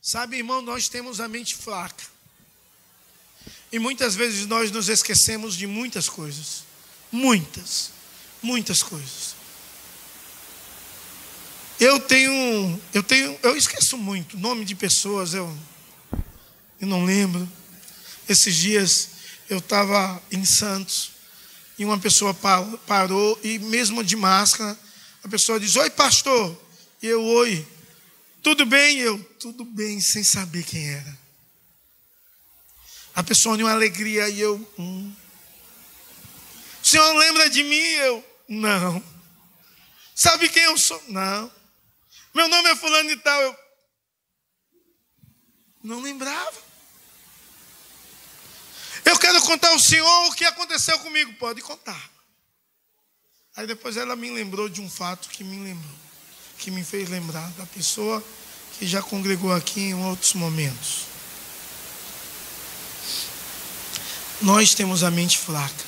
Sabe, 0.00 0.38
irmão, 0.38 0.62
nós 0.62 0.88
temos 0.88 1.20
a 1.20 1.28
mente 1.28 1.54
fraca. 1.54 2.15
E 3.76 3.78
muitas 3.78 4.14
vezes 4.14 4.46
nós 4.46 4.70
nos 4.70 4.88
esquecemos 4.88 5.54
de 5.54 5.66
muitas 5.66 6.08
coisas. 6.08 6.64
Muitas, 7.12 7.90
muitas 8.42 8.82
coisas. 8.82 9.36
Eu 11.78 12.00
tenho, 12.00 12.80
eu 12.94 13.02
tenho, 13.02 13.38
eu 13.42 13.54
esqueço 13.54 13.98
muito 13.98 14.38
nome 14.38 14.64
de 14.64 14.74
pessoas, 14.74 15.34
eu, 15.34 15.54
eu 16.80 16.88
não 16.88 17.04
lembro. 17.04 17.46
Esses 18.26 18.56
dias 18.56 19.08
eu 19.46 19.58
estava 19.58 20.22
em 20.32 20.42
Santos 20.42 21.10
e 21.78 21.84
uma 21.84 21.98
pessoa 21.98 22.32
parou 22.86 23.38
e 23.44 23.58
mesmo 23.58 24.02
de 24.02 24.16
máscara, 24.16 24.74
a 25.22 25.28
pessoa 25.28 25.60
diz: 25.60 25.76
"Oi, 25.76 25.90
pastor". 25.90 26.58
E 27.02 27.08
eu: 27.08 27.22
"Oi". 27.22 27.68
Tudo 28.42 28.64
bem? 28.64 29.00
Eu: 29.00 29.22
"Tudo 29.38 29.66
bem", 29.66 30.00
sem 30.00 30.24
saber 30.24 30.64
quem 30.64 30.88
era. 30.88 31.25
A 33.16 33.22
pessoa 33.22 33.56
uma 33.56 33.72
alegria 33.72 34.28
e 34.28 34.38
eu. 34.38 34.56
Hum. 34.78 35.10
O 36.82 36.86
senhor 36.86 37.14
lembra 37.14 37.48
de 37.48 37.64
mim? 37.64 37.74
Eu. 37.74 38.22
Não. 38.46 39.02
Sabe 40.14 40.50
quem 40.50 40.62
eu 40.64 40.76
sou? 40.76 41.02
Não. 41.08 41.50
Meu 42.34 42.46
nome 42.46 42.68
é 42.68 42.76
Fulano 42.76 43.10
e 43.10 43.16
tal. 43.16 43.40
Eu. 43.40 43.56
Não 45.82 46.02
lembrava. 46.02 46.66
Eu 49.02 49.18
quero 49.18 49.40
contar 49.40 49.68
ao 49.68 49.78
senhor 49.78 50.28
o 50.28 50.34
que 50.34 50.44
aconteceu 50.44 50.98
comigo. 50.98 51.32
Pode 51.38 51.62
contar. 51.62 52.10
Aí 53.56 53.66
depois 53.66 53.96
ela 53.96 54.14
me 54.14 54.30
lembrou 54.30 54.68
de 54.68 54.82
um 54.82 54.90
fato 54.90 55.30
que 55.30 55.42
me 55.42 55.56
lembrou, 55.56 55.94
que 56.58 56.70
me 56.70 56.84
fez 56.84 57.08
lembrar 57.08 57.48
da 57.52 57.64
pessoa 57.64 58.22
que 58.78 58.86
já 58.86 59.00
congregou 59.00 59.54
aqui 59.54 59.80
em 59.80 59.94
outros 59.94 60.34
momentos. 60.34 61.15
Nós 64.40 64.74
temos 64.74 65.02
a 65.02 65.10
mente 65.10 65.38
fraca. 65.38 65.84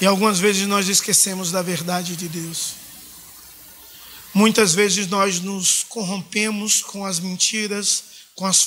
E 0.00 0.06
algumas 0.06 0.40
vezes 0.40 0.66
nós 0.66 0.88
esquecemos 0.88 1.52
da 1.52 1.62
verdade 1.62 2.16
de 2.16 2.28
Deus. 2.28 2.74
Muitas 4.34 4.74
vezes 4.74 5.06
nós 5.06 5.40
nos 5.40 5.84
corrompemos 5.84 6.82
com 6.82 7.04
as 7.04 7.20
mentiras, 7.20 8.02
com, 8.34 8.46
as 8.46 8.66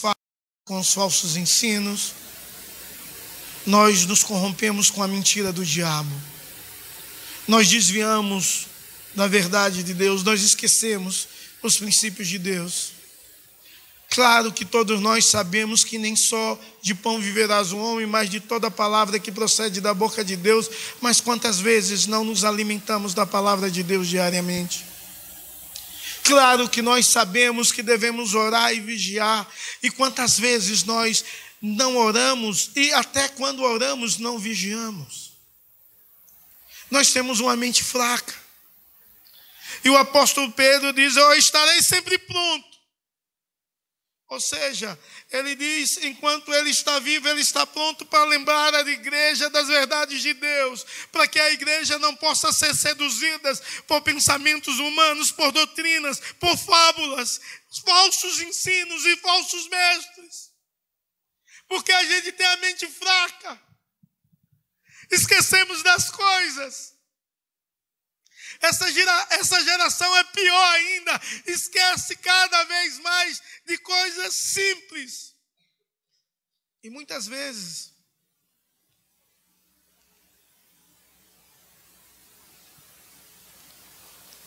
com 0.64 0.80
os 0.80 0.94
falsos 0.94 1.36
ensinos. 1.36 2.14
Nós 3.66 4.06
nos 4.06 4.24
corrompemos 4.24 4.90
com 4.90 5.04
a 5.04 5.08
mentira 5.08 5.52
do 5.52 5.66
diabo. 5.66 6.12
nós 7.48 7.68
desviamos 7.68 8.68
da 9.14 9.28
verdade 9.28 9.84
de 9.84 9.94
Deus, 9.94 10.24
nós 10.24 10.42
esquecemos 10.42 11.28
os 11.62 11.78
princípios 11.78 12.28
de 12.28 12.38
Deus. 12.38 12.95
Claro 14.16 14.50
que 14.50 14.64
todos 14.64 15.02
nós 15.02 15.26
sabemos 15.26 15.84
que 15.84 15.98
nem 15.98 16.16
só 16.16 16.58
de 16.82 16.96
pão 16.96 17.20
viverás 17.20 17.74
o 17.74 17.78
homem, 17.78 18.06
mas 18.06 18.30
de 18.30 18.40
toda 18.40 18.72
palavra 18.72 19.20
que 19.20 19.30
procede 19.30 19.82
da 19.82 19.94
boca 19.94 20.24
de 20.24 20.38
Deus. 20.38 20.70
Mas 21.02 21.20
quantas 21.20 21.60
vezes 21.60 22.08
não 22.08 22.24
nos 22.24 22.46
alimentamos 22.46 23.14
da 23.14 23.26
palavra 23.26 23.70
de 23.70 23.84
Deus 23.84 24.08
diariamente? 24.08 24.86
Claro 26.24 26.70
que 26.70 26.82
nós 26.82 27.08
sabemos 27.08 27.74
que 27.74 27.84
devemos 27.84 28.34
orar 28.34 28.74
e 28.74 28.80
vigiar, 28.80 29.46
e 29.84 29.92
quantas 29.92 30.40
vezes 30.40 30.86
nós 30.86 31.26
não 31.62 31.98
oramos 31.98 32.72
e 32.74 32.94
até 32.94 33.28
quando 33.28 33.64
oramos 33.64 34.18
não 34.18 34.40
vigiamos. 34.40 35.34
Nós 36.90 37.12
temos 37.12 37.42
uma 37.42 37.58
mente 37.58 37.84
fraca. 37.84 38.34
E 39.84 39.90
o 39.90 39.98
apóstolo 39.98 40.50
Pedro 40.54 40.94
diz: 40.94 41.18
Eu 41.18 41.34
estarei 41.34 41.82
sempre 41.82 42.18
pronto 42.18 42.75
ou 44.28 44.42
seja, 44.42 45.00
ele 45.30 45.56
diz: 45.56 45.98
enquanto 45.98 46.52
ele 46.54 46.72
está 46.72 46.98
vivo, 47.00 47.28
ele 47.28 47.42
está 47.42 47.66
pronto 47.66 48.06
para 48.06 48.24
lembrar 48.26 48.74
a 48.74 48.82
igreja 48.82 49.50
das 49.52 49.68
verdades 49.68 50.22
de 50.22 50.34
Deus, 50.34 50.84
para 51.12 51.28
que 51.28 51.40
a 51.40 51.52
igreja 51.52 52.00
não 52.00 52.16
possa 52.16 52.52
ser 52.52 52.74
seduzida 52.74 53.54
por 53.88 54.02
pensamentos 54.02 54.80
humanos, 54.80 55.32
por 55.32 55.52
doutrinas, 55.52 56.20
por 56.40 56.58
fábulas, 56.58 57.40
falsos 57.86 58.42
ensinos 58.42 59.06
e 59.06 59.18
falsos 59.18 59.68
mestres. 59.68 60.52
Porque 61.68 61.92
a 61.92 62.04
gente 62.04 62.32
tem 62.32 62.48
a 62.48 62.58
mente 62.58 62.88
fraca, 62.88 63.62
esquecemos 65.12 65.84
das 65.84 66.10
coisas. 66.10 66.95
Essa, 68.66 68.92
gera, 68.92 69.28
essa 69.30 69.64
geração 69.64 70.16
é 70.18 70.24
pior 70.24 70.74
ainda, 70.74 71.22
esquece 71.46 72.16
cada 72.16 72.64
vez 72.64 73.00
mais 73.00 73.42
de 73.64 73.78
coisas 73.78 74.34
simples. 74.34 75.36
E 76.84 76.90
muitas 76.90 77.28
vezes, 77.28 77.92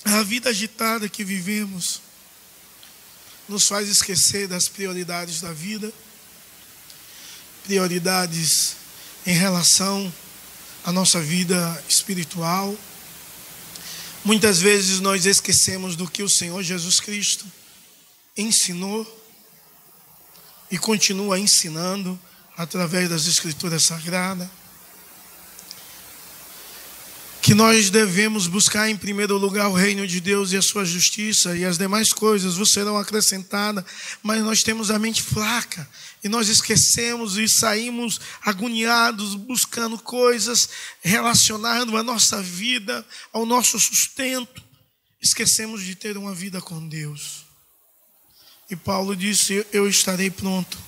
a 0.05 0.23
vida 0.25 0.51
agitada 0.51 1.09
que 1.09 1.23
vivemos 1.23 2.01
nos 3.49 3.69
faz 3.69 3.89
esquecer 3.89 4.49
das 4.49 4.69
prioridades 4.69 5.41
da 5.41 5.53
vida, 5.53 5.93
prioridades 7.63 8.75
em 9.25 9.35
relação 9.35 10.13
à 10.85 10.91
nossa 10.91 11.21
vida 11.21 11.85
espiritual 11.89 12.77
Muitas 14.29 14.61
vezes 14.61 15.01
nós 15.01 15.25
esquecemos 15.25 15.97
do 15.97 16.07
que 16.07 16.23
o 16.23 16.29
Senhor 16.29 16.63
Jesus 16.63 17.01
Cristo 17.01 17.47
ensinou 18.37 19.07
e 20.71 20.77
continua 20.77 21.41
ensinando 21.41 22.21
através 22.55 23.09
das 23.09 23.27
Escrituras 23.27 23.85
Sagradas. 23.85 24.47
Que 27.41 27.55
nós 27.55 27.89
devemos 27.89 28.47
buscar 28.47 28.91
em 28.91 28.97
primeiro 28.97 29.37
lugar 29.39 29.69
o 29.69 29.75
reino 29.75 30.07
de 30.07 30.21
Deus 30.21 30.53
e 30.53 30.57
a 30.57 30.63
sua 30.63 30.85
justiça, 30.85 31.57
e 31.57 31.65
as 31.65 31.79
demais 31.79 32.13
coisas 32.13 32.57
vos 32.57 32.73
serão 32.73 32.99
acrescentadas, 32.99 33.85
mas 34.23 34.43
nós 34.43 34.63
temos 34.63 34.91
a 34.91 34.99
mente 34.99 35.23
fraca 35.23 35.89
e 36.23 36.29
nós 36.29 36.49
esquecemos 36.49 37.37
e 37.37 37.49
saímos 37.49 38.21
agoniados 38.43 39.35
buscando 39.35 39.99
coisas, 39.99 40.69
relacionando 41.01 41.97
a 41.97 42.03
nossa 42.03 42.43
vida 42.43 43.07
ao 43.33 43.47
nosso 43.47 43.79
sustento. 43.79 44.63
Esquecemos 45.23 45.83
de 45.83 45.95
ter 45.95 46.17
uma 46.17 46.35
vida 46.35 46.61
com 46.61 46.87
Deus. 46.87 47.45
E 48.71 48.77
Paulo 48.77 49.17
disse: 49.17 49.67
Eu 49.73 49.89
estarei 49.89 50.31
pronto 50.31 50.79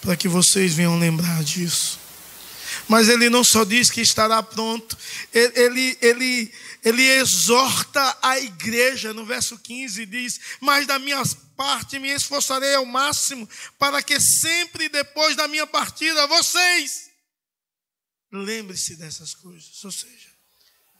para 0.00 0.16
que 0.16 0.28
vocês 0.28 0.74
venham 0.74 0.98
lembrar 0.98 1.42
disso. 1.44 1.98
Mas 2.88 3.08
ele 3.08 3.28
não 3.28 3.42
só 3.42 3.64
diz 3.64 3.90
que 3.90 4.00
estará 4.00 4.42
pronto, 4.42 4.96
ele, 5.32 5.98
ele, 6.00 6.52
ele 6.84 7.02
exorta 7.02 8.16
a 8.22 8.38
igreja, 8.38 9.12
no 9.12 9.26
verso 9.26 9.58
15 9.58 10.06
diz: 10.06 10.40
Mas 10.60 10.86
da 10.86 10.98
minha 10.98 11.22
parte 11.56 11.98
me 11.98 12.10
esforçarei 12.10 12.74
ao 12.74 12.86
máximo, 12.86 13.48
para 13.78 14.02
que 14.02 14.20
sempre 14.20 14.88
depois 14.88 15.34
da 15.34 15.48
minha 15.48 15.66
partida 15.66 16.26
vocês 16.26 17.06
lembre-se 18.32 18.96
dessas 18.96 19.34
coisas, 19.34 19.84
ou 19.84 19.92
seja, 19.92 20.30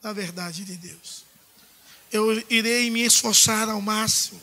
da 0.01 0.13
verdade 0.13 0.63
de 0.63 0.75
Deus. 0.75 1.25
Eu 2.11 2.31
irei 2.49 2.89
me 2.89 3.01
esforçar 3.01 3.69
ao 3.69 3.81
máximo 3.81 4.41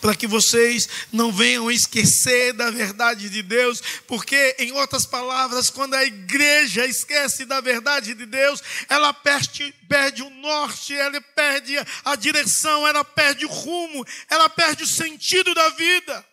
para 0.00 0.14
que 0.14 0.26
vocês 0.26 0.88
não 1.12 1.32
venham 1.32 1.70
esquecer 1.70 2.52
da 2.52 2.70
verdade 2.70 3.28
de 3.28 3.42
Deus, 3.42 3.80
porque, 4.06 4.56
em 4.58 4.72
outras 4.72 5.06
palavras, 5.06 5.70
quando 5.70 5.94
a 5.94 6.04
igreja 6.04 6.86
esquece 6.86 7.44
da 7.44 7.60
verdade 7.60 8.14
de 8.14 8.26
Deus, 8.26 8.62
ela 8.88 9.12
perde, 9.12 9.74
perde 9.88 10.22
o 10.22 10.30
norte, 10.30 10.94
ela 10.94 11.20
perde 11.20 11.74
a 12.04 12.14
direção, 12.14 12.86
ela 12.86 13.04
perde 13.04 13.44
o 13.44 13.48
rumo, 13.48 14.06
ela 14.28 14.48
perde 14.48 14.84
o 14.84 14.86
sentido 14.86 15.54
da 15.54 15.68
vida. 15.70 16.26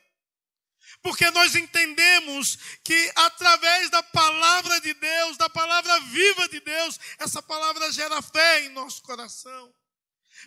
Porque 1.01 1.30
nós 1.30 1.56
entendemos 1.56 2.58
que 2.84 3.12
através 3.15 3.91
da 3.91 4.01
palavra 4.01 4.82
de 4.82 4.93
Deus, 4.95 5.38
da 5.38 5.47
palavra 5.47 5.99
viva 5.99 6.49
de 6.49 6.60
Deus, 6.60 6.99
essa 7.19 7.43
palavra 7.43 7.91
gera 7.91 8.21
fé 8.23 8.65
em 8.65 8.69
nosso 8.69 9.04
coração 9.04 9.71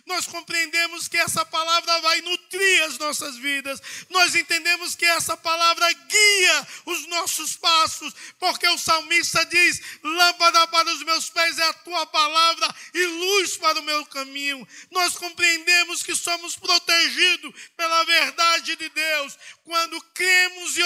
nós 0.05 0.25
compreendemos 0.25 1.07
que 1.07 1.17
essa 1.17 1.45
palavra 1.45 1.99
vai 2.01 2.21
nutrir 2.21 2.83
as 2.83 2.97
nossas 2.97 3.37
vidas, 3.37 3.81
nós 4.09 4.35
entendemos 4.35 4.95
que 4.95 5.05
essa 5.05 5.35
palavra 5.37 5.91
guia 5.91 6.67
os 6.85 7.07
nossos 7.07 7.55
passos, 7.55 8.13
porque 8.39 8.67
o 8.67 8.77
salmista 8.77 9.45
diz: 9.45 9.81
Lâmpada 10.03 10.67
para 10.67 10.91
os 10.93 11.03
meus 11.03 11.29
pés 11.29 11.57
é 11.57 11.63
a 11.63 11.73
tua 11.73 12.05
palavra 12.07 12.75
e 12.93 13.05
luz 13.05 13.57
para 13.57 13.79
o 13.79 13.83
meu 13.83 14.05
caminho. 14.07 14.67
Nós 14.91 15.15
compreendemos 15.15 16.03
que 16.03 16.15
somos 16.15 16.55
protegidos 16.55 17.53
pela 17.75 18.03
verdade 18.03 18.75
de 18.75 18.89
Deus 18.89 19.37
quando 19.63 20.01
cremos 20.13 20.77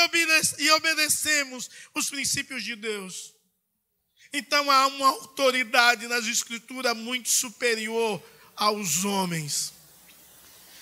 e 0.59 0.71
obedecemos 0.71 1.69
os 1.93 2.09
princípios 2.09 2.63
de 2.63 2.75
Deus. 2.75 3.33
Então 4.33 4.69
há 4.69 4.87
uma 4.87 5.07
autoridade 5.09 6.07
nas 6.07 6.25
Escrituras 6.25 6.97
muito 6.97 7.29
superior 7.29 8.21
aos 8.55 9.03
homens. 9.05 9.73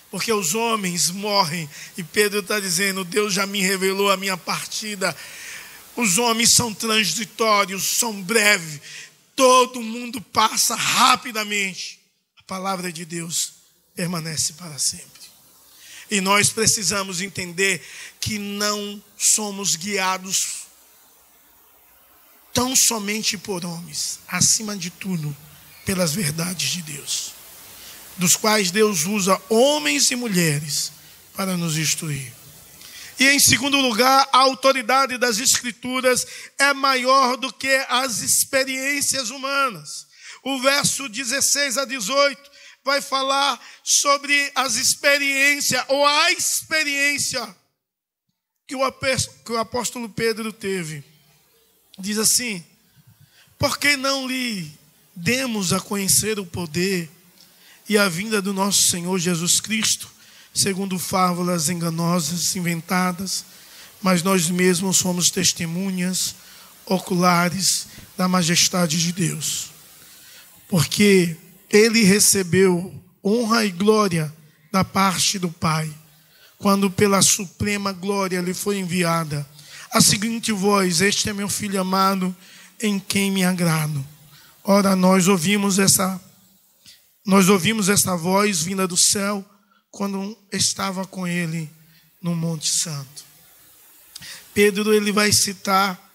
Porque 0.09 0.31
os 0.31 0.53
homens 0.53 1.09
morrem, 1.09 1.69
e 1.97 2.03
Pedro 2.03 2.39
está 2.39 2.59
dizendo: 2.59 3.05
Deus 3.05 3.33
já 3.33 3.45
me 3.45 3.61
revelou 3.61 4.11
a 4.11 4.17
minha 4.17 4.35
partida. 4.35 5.15
Os 5.95 6.17
homens 6.17 6.53
são 6.53 6.73
transitórios, 6.73 7.97
são 7.97 8.21
breves, 8.21 8.81
todo 9.35 9.81
mundo 9.81 10.21
passa 10.21 10.75
rapidamente. 10.75 11.99
A 12.37 12.43
palavra 12.43 12.91
de 12.91 13.05
Deus 13.05 13.53
permanece 13.95 14.53
para 14.53 14.77
sempre. 14.77 15.09
E 16.09 16.19
nós 16.19 16.49
precisamos 16.49 17.21
entender 17.21 17.81
que 18.19 18.37
não 18.37 19.01
somos 19.17 19.77
guiados 19.77 20.63
tão 22.53 22.75
somente 22.75 23.37
por 23.37 23.63
homens, 23.63 24.19
acima 24.27 24.75
de 24.75 24.89
tudo, 24.89 25.35
pelas 25.85 26.13
verdades 26.13 26.71
de 26.71 26.81
Deus 26.81 27.40
dos 28.17 28.35
quais 28.35 28.71
Deus 28.71 29.05
usa 29.05 29.41
homens 29.49 30.11
e 30.11 30.15
mulheres 30.15 30.91
para 31.33 31.57
nos 31.57 31.77
instruir. 31.77 32.31
E 33.19 33.27
em 33.27 33.39
segundo 33.39 33.77
lugar, 33.79 34.27
a 34.31 34.39
autoridade 34.39 35.17
das 35.17 35.37
Escrituras 35.37 36.25
é 36.57 36.73
maior 36.73 37.37
do 37.37 37.53
que 37.53 37.71
as 37.87 38.19
experiências 38.19 39.29
humanas. 39.29 40.07
O 40.43 40.59
verso 40.59 41.07
16 41.07 41.77
a 41.77 41.85
18 41.85 42.51
vai 42.83 42.99
falar 42.99 43.59
sobre 43.83 44.51
as 44.55 44.75
experiências, 44.75 45.83
ou 45.87 46.03
a 46.03 46.31
experiência 46.31 47.55
que 48.67 48.75
o 48.75 49.57
apóstolo 49.57 50.09
Pedro 50.09 50.51
teve. 50.51 51.03
Diz 51.99 52.17
assim: 52.17 52.65
Por 53.59 53.77
que 53.77 53.95
não 53.95 54.27
lhe 54.27 54.71
demos 55.15 55.73
a 55.73 55.79
conhecer 55.79 56.39
o 56.39 56.45
poder? 56.45 57.07
E 57.91 57.97
a 57.97 58.07
vinda 58.07 58.41
do 58.41 58.53
nosso 58.53 58.83
Senhor 58.83 59.19
Jesus 59.19 59.59
Cristo, 59.59 60.07
segundo 60.53 60.97
fábulas 60.97 61.67
enganosas 61.67 62.55
inventadas, 62.55 63.43
mas 64.01 64.23
nós 64.23 64.49
mesmos 64.49 64.95
somos 64.95 65.29
testemunhas 65.29 66.35
oculares 66.85 67.87
da 68.15 68.29
majestade 68.29 68.97
de 68.97 69.11
Deus. 69.11 69.71
Porque 70.69 71.35
ele 71.69 72.01
recebeu 72.03 72.95
honra 73.21 73.65
e 73.65 73.71
glória 73.71 74.33
da 74.71 74.85
parte 74.85 75.37
do 75.37 75.49
Pai, 75.49 75.93
quando 76.57 76.89
pela 76.89 77.21
suprema 77.21 77.91
glória 77.91 78.39
lhe 78.39 78.53
foi 78.53 78.79
enviada 78.79 79.45
a 79.91 79.99
seguinte 79.99 80.53
voz: 80.53 81.01
Este 81.01 81.29
é 81.29 81.33
meu 81.33 81.49
filho 81.49 81.81
amado, 81.81 82.33
em 82.81 82.97
quem 82.97 83.29
me 83.29 83.43
agrado. 83.43 84.01
Ora, 84.63 84.95
nós 84.95 85.27
ouvimos 85.27 85.77
essa 85.77 86.30
nós 87.25 87.49
ouvimos 87.49 87.87
essa 87.87 88.15
voz 88.15 88.63
vinda 88.63 88.87
do 88.87 88.97
céu 88.97 89.45
quando 89.91 90.37
estava 90.51 91.05
com 91.05 91.27
ele 91.27 91.69
no 92.21 92.35
Monte 92.35 92.69
Santo. 92.69 93.23
Pedro 94.53 94.93
ele 94.93 95.11
vai 95.11 95.31
citar 95.31 96.09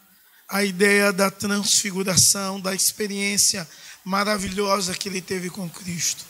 a 0.49 0.65
ideia 0.65 1.13
da 1.13 1.31
transfiguração, 1.31 2.61
da 2.61 2.75
experiência 2.75 3.69
maravilhosa 4.05 4.95
que 4.95 5.09
ele 5.09 5.21
teve 5.21 5.51
com 5.51 5.69
Cristo. 5.69 6.25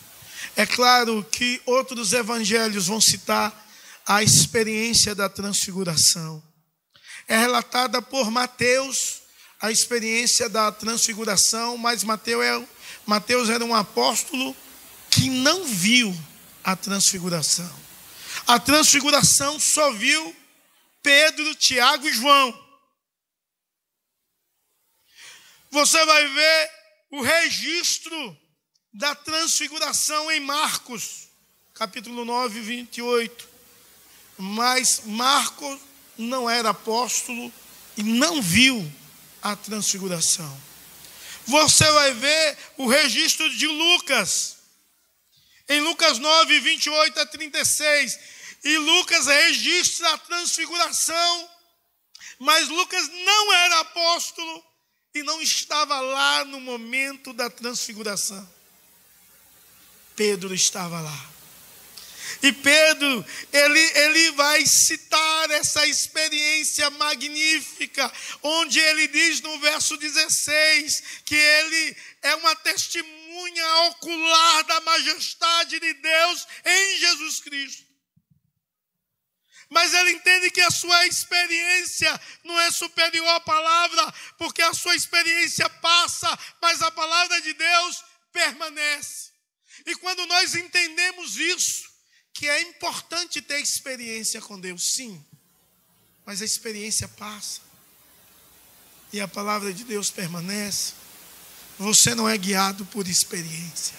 É 0.54 0.64
claro 0.64 1.24
que 1.30 1.60
outros 1.66 2.12
evangelhos 2.12 2.86
vão 2.86 3.00
citar 3.00 3.66
a 4.06 4.22
experiência 4.22 5.14
da 5.14 5.28
transfiguração. 5.28 6.42
É 7.26 7.36
relatada 7.36 8.00
por 8.00 8.30
Mateus 8.30 9.22
a 9.60 9.70
experiência 9.70 10.48
da 10.48 10.70
transfiguração, 10.70 11.76
mas 11.76 12.04
Mateus, 12.04 12.44
é, 12.44 12.64
Mateus 13.06 13.48
era 13.48 13.64
um 13.64 13.74
apóstolo 13.74 14.54
que 15.16 15.30
não 15.30 15.64
viu 15.64 16.14
a 16.62 16.76
transfiguração. 16.76 17.74
A 18.46 18.60
transfiguração 18.60 19.58
só 19.58 19.90
viu 19.92 20.36
Pedro, 21.02 21.54
Tiago 21.54 22.06
e 22.06 22.12
João. 22.12 22.66
Você 25.70 26.04
vai 26.04 26.28
ver 26.28 26.70
o 27.12 27.22
registro 27.22 28.36
da 28.92 29.14
transfiguração 29.14 30.30
em 30.30 30.40
Marcos, 30.40 31.28
capítulo 31.72 32.22
9, 32.24 32.60
28. 32.60 33.48
Mas 34.36 35.00
Marcos 35.06 35.80
não 36.18 36.48
era 36.48 36.70
apóstolo 36.70 37.50
e 37.96 38.02
não 38.02 38.42
viu 38.42 38.92
a 39.42 39.56
transfiguração. 39.56 40.60
Você 41.46 41.90
vai 41.92 42.12
ver 42.12 42.58
o 42.76 42.86
registro 42.86 43.48
de 43.56 43.66
Lucas, 43.66 44.55
em 45.68 45.80
Lucas 45.80 46.18
9, 46.18 46.60
28 46.60 47.20
a 47.20 47.26
36. 47.26 48.18
E 48.64 48.78
Lucas 48.78 49.26
registra 49.26 50.12
a 50.12 50.18
transfiguração, 50.18 51.50
mas 52.38 52.68
Lucas 52.68 53.08
não 53.08 53.52
era 53.52 53.80
apóstolo 53.80 54.64
e 55.14 55.22
não 55.22 55.40
estava 55.40 56.00
lá 56.00 56.44
no 56.44 56.60
momento 56.60 57.32
da 57.32 57.48
transfiguração. 57.48 58.48
Pedro 60.14 60.54
estava 60.54 61.00
lá. 61.00 61.30
E 62.42 62.52
Pedro, 62.52 63.24
ele, 63.52 63.78
ele 63.78 64.30
vai 64.32 64.66
citar 64.66 65.50
essa 65.52 65.86
experiência 65.86 66.90
magnífica, 66.90 68.12
onde 68.42 68.78
ele 68.78 69.06
diz 69.08 69.40
no 69.40 69.58
verso 69.60 69.96
16 69.96 71.02
que 71.24 71.34
ele 71.34 71.96
é 72.22 72.34
uma 72.36 72.54
testemunha 72.56 73.25
ocular 73.88 74.64
da 74.64 74.80
majestade 74.80 75.80
de 75.80 75.94
Deus 75.94 76.46
em 76.64 76.98
Jesus 76.98 77.40
Cristo. 77.40 77.86
Mas 79.68 79.92
ele 79.92 80.12
entende 80.12 80.50
que 80.50 80.60
a 80.60 80.70
sua 80.70 81.06
experiência 81.06 82.20
não 82.44 82.58
é 82.60 82.70
superior 82.70 83.28
à 83.28 83.40
palavra, 83.40 84.14
porque 84.38 84.62
a 84.62 84.72
sua 84.72 84.94
experiência 84.94 85.68
passa, 85.68 86.38
mas 86.62 86.82
a 86.82 86.90
palavra 86.90 87.40
de 87.40 87.52
Deus 87.52 88.04
permanece. 88.32 89.32
E 89.84 89.94
quando 89.96 90.24
nós 90.26 90.54
entendemos 90.54 91.36
isso, 91.36 91.90
que 92.32 92.48
é 92.48 92.60
importante 92.62 93.40
ter 93.42 93.60
experiência 93.60 94.40
com 94.40 94.60
Deus, 94.60 94.92
sim, 94.92 95.24
mas 96.24 96.42
a 96.42 96.44
experiência 96.44 97.08
passa 97.08 97.60
e 99.12 99.20
a 99.20 99.28
palavra 99.28 99.72
de 99.72 99.84
Deus 99.84 100.10
permanece. 100.10 100.92
Você 101.78 102.14
não 102.14 102.28
é 102.28 102.36
guiado 102.38 102.84
por 102.86 103.06
experiência, 103.06 103.94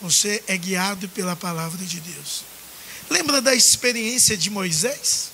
você 0.00 0.42
é 0.46 0.56
guiado 0.56 1.08
pela 1.08 1.34
palavra 1.34 1.84
de 1.84 2.00
Deus. 2.00 2.44
Lembra 3.10 3.40
da 3.40 3.54
experiência 3.54 4.36
de 4.36 4.50
Moisés? 4.50 5.30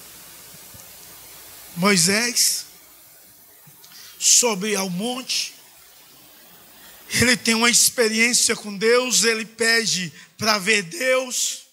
Moisés 1.76 2.66
sobe 4.18 4.74
ao 4.76 4.88
monte, 4.88 5.54
ele 7.10 7.36
tem 7.36 7.54
uma 7.54 7.68
experiência 7.68 8.56
com 8.56 8.76
Deus, 8.76 9.24
ele 9.24 9.44
pede 9.44 10.12
para 10.38 10.58
ver 10.58 10.82
Deus. 10.82 11.66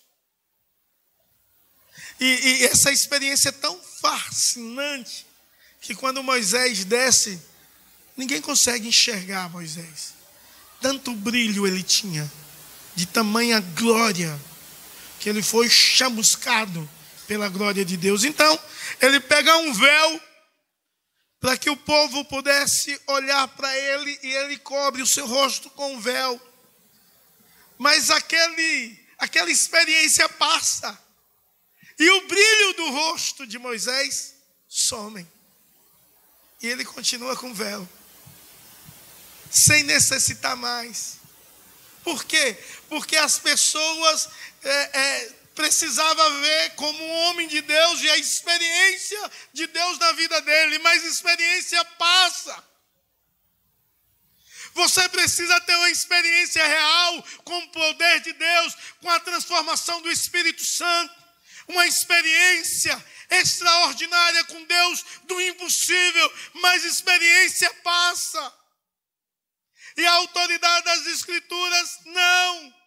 E, 2.20 2.26
e, 2.26 2.66
essa 2.66 2.92
experiência 2.92 3.50
é 3.50 3.54
tão 3.54 3.80
fascinante 4.02 5.26
que 5.80 5.96
quando 5.96 6.22
Moisés 6.22 6.84
desce, 6.84 7.40
ninguém 8.20 8.42
consegue 8.42 8.90
enxergar 8.90 9.50
Moisés. 9.50 10.14
Tanto 10.82 11.14
brilho 11.14 11.66
ele 11.66 11.82
tinha, 11.82 12.30
de 12.94 13.06
tamanha 13.06 13.62
glória 13.62 14.38
que 15.22 15.30
ele 15.30 15.42
foi 15.42 15.70
chamuscado 15.70 16.88
pela 17.26 17.48
glória 17.48 17.86
de 17.86 17.96
Deus. 17.96 18.26
Então, 18.26 18.60
ele 19.00 19.22
pega 19.22 19.56
um 19.60 19.74
véu 19.74 20.22
para 21.40 21.58
que 21.58 21.70
o 21.70 21.78
povo 21.78 22.26
pudesse 22.26 23.00
olhar 23.08 23.48
para 23.48 23.78
ele 23.78 24.20
e 24.22 24.28
ele 24.34 24.58
cobre 24.58 25.02
o 25.02 25.08
seu 25.08 25.26
rosto 25.26 25.70
com 25.70 25.94
um 25.94 26.00
véu. 26.02 26.42
Mas 27.78 28.10
aquele, 28.10 29.00
aquela 29.18 29.50
experiência 29.50 30.28
passa. 30.28 31.00
E 31.98 32.10
o 32.10 32.28
brilho 32.28 32.74
do 32.74 32.90
rosto 32.92 33.48
de 33.48 33.58
Moisés 33.58 34.36
some. 34.68 35.26
E 36.62 36.68
ele 36.68 36.84
continua 36.84 37.38
com 37.38 37.54
véu. 37.54 37.88
Sem 39.50 39.84
necessitar 39.84 40.56
mais. 40.56 41.20
Por 42.04 42.24
quê? 42.24 42.58
Porque 42.88 43.16
as 43.18 43.40
pessoas 43.40 44.30
é, 44.64 45.00
é, 45.00 45.34
precisavam 45.56 46.42
ver 46.42 46.76
como 46.76 47.04
um 47.04 47.12
homem 47.26 47.48
de 47.48 47.62
Deus 47.62 48.02
e 48.02 48.10
a 48.10 48.18
experiência 48.18 49.32
de 49.54 49.68
Deus 49.68 50.00
na 50.00 50.12
vida 50.14 50.42
dele, 50.42 50.80
mas 50.80 51.04
experiência 51.04 51.84
passa. 51.98 52.64
Você 54.74 55.10
precisa 55.10 55.60
ter 55.62 55.76
uma 55.76 55.90
experiência 55.90 56.66
real 56.66 57.24
com 57.44 57.58
o 57.58 57.68
poder 57.70 58.22
de 58.22 58.34
Deus, 58.34 58.76
com 59.02 59.10
a 59.10 59.20
transformação 59.20 60.02
do 60.02 60.12
Espírito 60.12 60.64
Santo, 60.64 61.14
uma 61.68 61.86
experiência 61.86 63.06
extraordinária 63.30 64.44
com 64.46 64.64
Deus 64.64 65.06
do 65.24 65.42
impossível, 65.42 66.34
mas 66.54 66.86
experiência 66.86 67.72
passa. 67.84 68.59
E 69.98 70.06
a 70.06 70.12
autoridade 70.14 70.86
das 70.86 71.06
Escrituras, 71.08 72.00
não. 72.06 72.80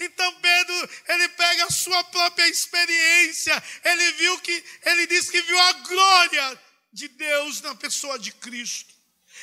Então 0.00 0.40
Pedro, 0.40 0.90
ele 1.08 1.28
pega 1.30 1.66
a 1.66 1.70
sua 1.70 2.02
própria 2.04 2.48
experiência, 2.48 3.62
ele 3.84 4.12
viu 4.12 4.38
que, 4.40 4.64
ele 4.84 5.06
diz 5.06 5.28
que 5.28 5.42
viu 5.42 5.58
a 5.58 5.72
glória 5.72 6.60
de 6.92 7.08
Deus 7.08 7.60
na 7.60 7.74
pessoa 7.74 8.18
de 8.18 8.32
Cristo. 8.32 8.92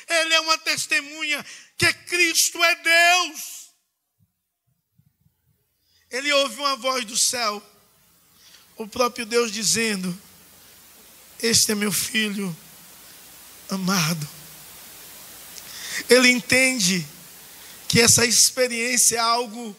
Ele 0.08 0.34
é 0.34 0.40
uma 0.40 0.58
testemunha 0.58 1.44
que 1.76 1.92
Cristo 1.92 2.62
é 2.64 2.74
Deus. 2.76 3.70
Ele 6.10 6.32
ouve 6.32 6.56
uma 6.56 6.76
voz 6.76 7.04
do 7.04 7.16
céu, 7.16 7.62
o 8.76 8.88
próprio 8.88 9.24
Deus 9.24 9.52
dizendo: 9.52 10.20
Este 11.40 11.72
é 11.72 11.74
meu 11.74 11.92
filho 11.92 12.56
amado 13.68 14.39
ele 16.08 16.28
entende 16.28 17.06
que 17.88 18.00
essa 18.00 18.24
experiência 18.24 19.16
é 19.16 19.18
algo 19.18 19.76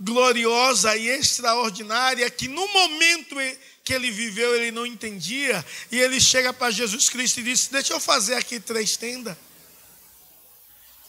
gloriosa 0.00 0.96
e 0.96 1.08
extraordinária 1.08 2.28
que 2.28 2.48
no 2.48 2.66
momento 2.68 3.36
que 3.82 3.92
ele 3.92 4.10
viveu 4.10 4.54
ele 4.54 4.70
não 4.70 4.84
entendia 4.86 5.64
e 5.90 5.98
ele 5.98 6.20
chega 6.20 6.52
para 6.52 6.70
Jesus 6.70 7.08
Cristo 7.08 7.40
e 7.40 7.42
diz: 7.42 7.68
Deixa 7.68 7.92
eu 7.92 8.00
fazer 8.00 8.34
aqui 8.34 8.60
três 8.60 8.96
tendas. 8.96 9.36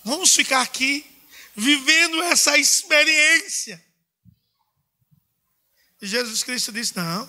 Vamos 0.03 0.33
ficar 0.33 0.61
aqui 0.61 1.05
vivendo 1.55 2.21
essa 2.23 2.57
experiência. 2.57 3.83
E 6.01 6.07
Jesus 6.07 6.43
Cristo 6.43 6.71
disse: 6.71 6.95
Não, 6.95 7.27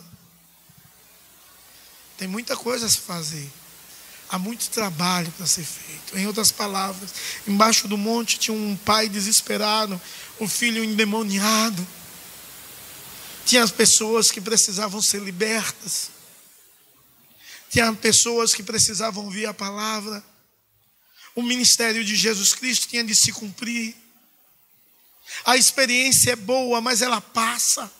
tem 2.19 2.29
muita 2.29 2.57
coisa 2.57 2.87
a 2.87 2.89
se 2.89 2.99
fazer. 2.99 3.51
Há 4.29 4.39
muito 4.39 4.69
trabalho 4.71 5.31
para 5.37 5.47
ser 5.47 5.65
feito. 5.65 6.19
Em 6.19 6.27
outras 6.27 6.51
palavras, 6.51 7.15
embaixo 7.47 7.87
do 7.87 7.97
monte 7.97 8.39
tinha 8.39 8.57
um 8.57 8.77
pai 8.77 9.09
desesperado, 9.09 10.01
um 10.41 10.49
filho 10.49 10.83
endemoniado. 10.83 11.87
Tinha 13.45 13.63
as 13.63 13.71
pessoas 13.71 14.31
que 14.31 14.41
precisavam 14.41 15.01
ser 15.01 15.23
libertas. 15.23 16.11
Tinha 17.71 17.93
pessoas 17.93 18.53
que 18.53 18.63
precisavam 18.63 19.25
ouvir 19.25 19.47
a 19.47 19.55
palavra. 19.55 20.25
O 21.35 21.43
ministério 21.43 22.05
de 22.05 22.17
Jesus 22.17 22.53
Cristo 22.53 22.89
tinha 22.89 23.05
de 23.05 23.15
se 23.15 23.31
cumprir. 23.31 23.95
A 25.45 25.57
experiência 25.57 26.33
é 26.33 26.37
boa, 26.37 26.81
mas 26.81 27.03
ela 27.03 27.21
passa. 27.21 27.91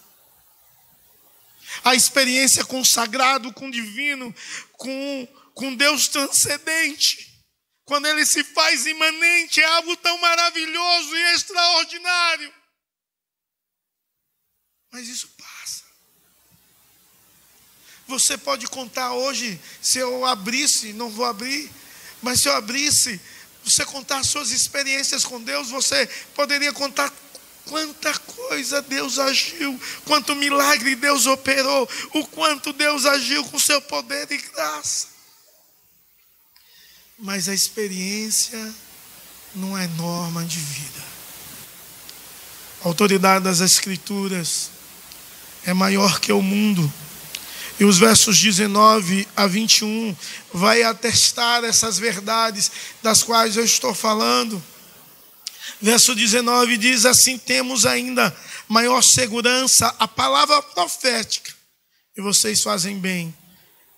A 1.85 1.95
experiência 1.95 2.65
com 2.65 2.81
o 2.81 2.85
sagrado, 2.85 3.53
com 3.53 3.69
o 3.69 3.71
divino, 3.71 4.35
com 4.73 5.29
com 5.57 5.75
Deus 5.75 6.07
transcendente, 6.07 7.43
quando 7.87 8.07
ele 8.07 8.27
se 8.27 8.45
faz 8.45 8.85
imanente, 8.85 9.59
é 9.59 9.65
algo 9.65 9.97
tão 9.97 10.19
maravilhoso 10.19 11.17
e 11.17 11.35
extraordinário. 11.35 12.55
Mas 14.93 15.09
isso 15.09 15.29
passa. 15.29 15.83
Você 18.07 18.37
pode 18.37 18.67
contar 18.67 19.15
hoje, 19.15 19.59
se 19.81 19.99
eu 19.99 20.27
abrisse, 20.27 20.93
não 20.93 21.09
vou 21.09 21.25
abrir, 21.25 21.71
mas 22.21 22.43
se 22.43 22.49
eu 22.49 22.55
abrisse, 22.55 23.19
você 23.65 23.85
contar 23.87 24.23
suas 24.25 24.51
experiências 24.51 25.25
com 25.25 25.43
Deus, 25.43 25.71
você 25.71 26.07
poderia 26.35 26.73
contar 26.73 27.11
quanta 27.65 28.17
coisa 28.19 28.83
Deus 28.83 29.19
agiu, 29.19 29.81
quanto 30.05 30.37
milagre 30.37 30.95
Deus 30.95 31.25
operou, 31.25 31.89
o 32.13 32.27
quanto 32.27 32.75
Deus 32.75 33.07
agiu 33.07 33.43
com 33.45 33.59
seu 33.59 33.81
poder 33.81 34.31
e 34.31 34.37
graça 34.37 35.16
mas 37.19 37.49
a 37.49 37.55
experiência 37.55 38.75
não 39.55 39.77
é 39.77 39.87
norma 39.89 40.45
de 40.45 40.59
vida. 40.59 41.05
A 42.85 42.89
autoridade 42.89 43.45
das 43.45 43.61
Escrituras 43.61 44.71
é 45.65 45.73
maior 45.73 46.21
que 46.21 46.31
o 46.31 46.43
mundo. 46.43 46.93
E 47.81 47.85
os 47.85 47.99
versos 47.99 48.39
19 48.39 49.27
a 49.37 49.47
21 49.47 50.15
vai 50.53 50.83
atestar 50.83 51.65
essas 51.65 51.99
verdades 51.99 52.71
das 53.03 53.23
quais 53.23 53.57
eu 53.57 53.65
estou 53.65 53.95
falando. 53.95 54.63
Verso 55.81 56.15
19 56.15 56.77
diz 56.77 57.05
assim: 57.05 57.39
temos 57.39 57.85
ainda 57.85 58.35
maior 58.69 59.03
segurança 59.03 59.95
a 59.99 60.09
palavra 60.09 60.63
profética, 60.63 61.53
e 62.17 62.23
vocês 62.23 62.63
fazem 62.63 62.99
bem 62.99 63.35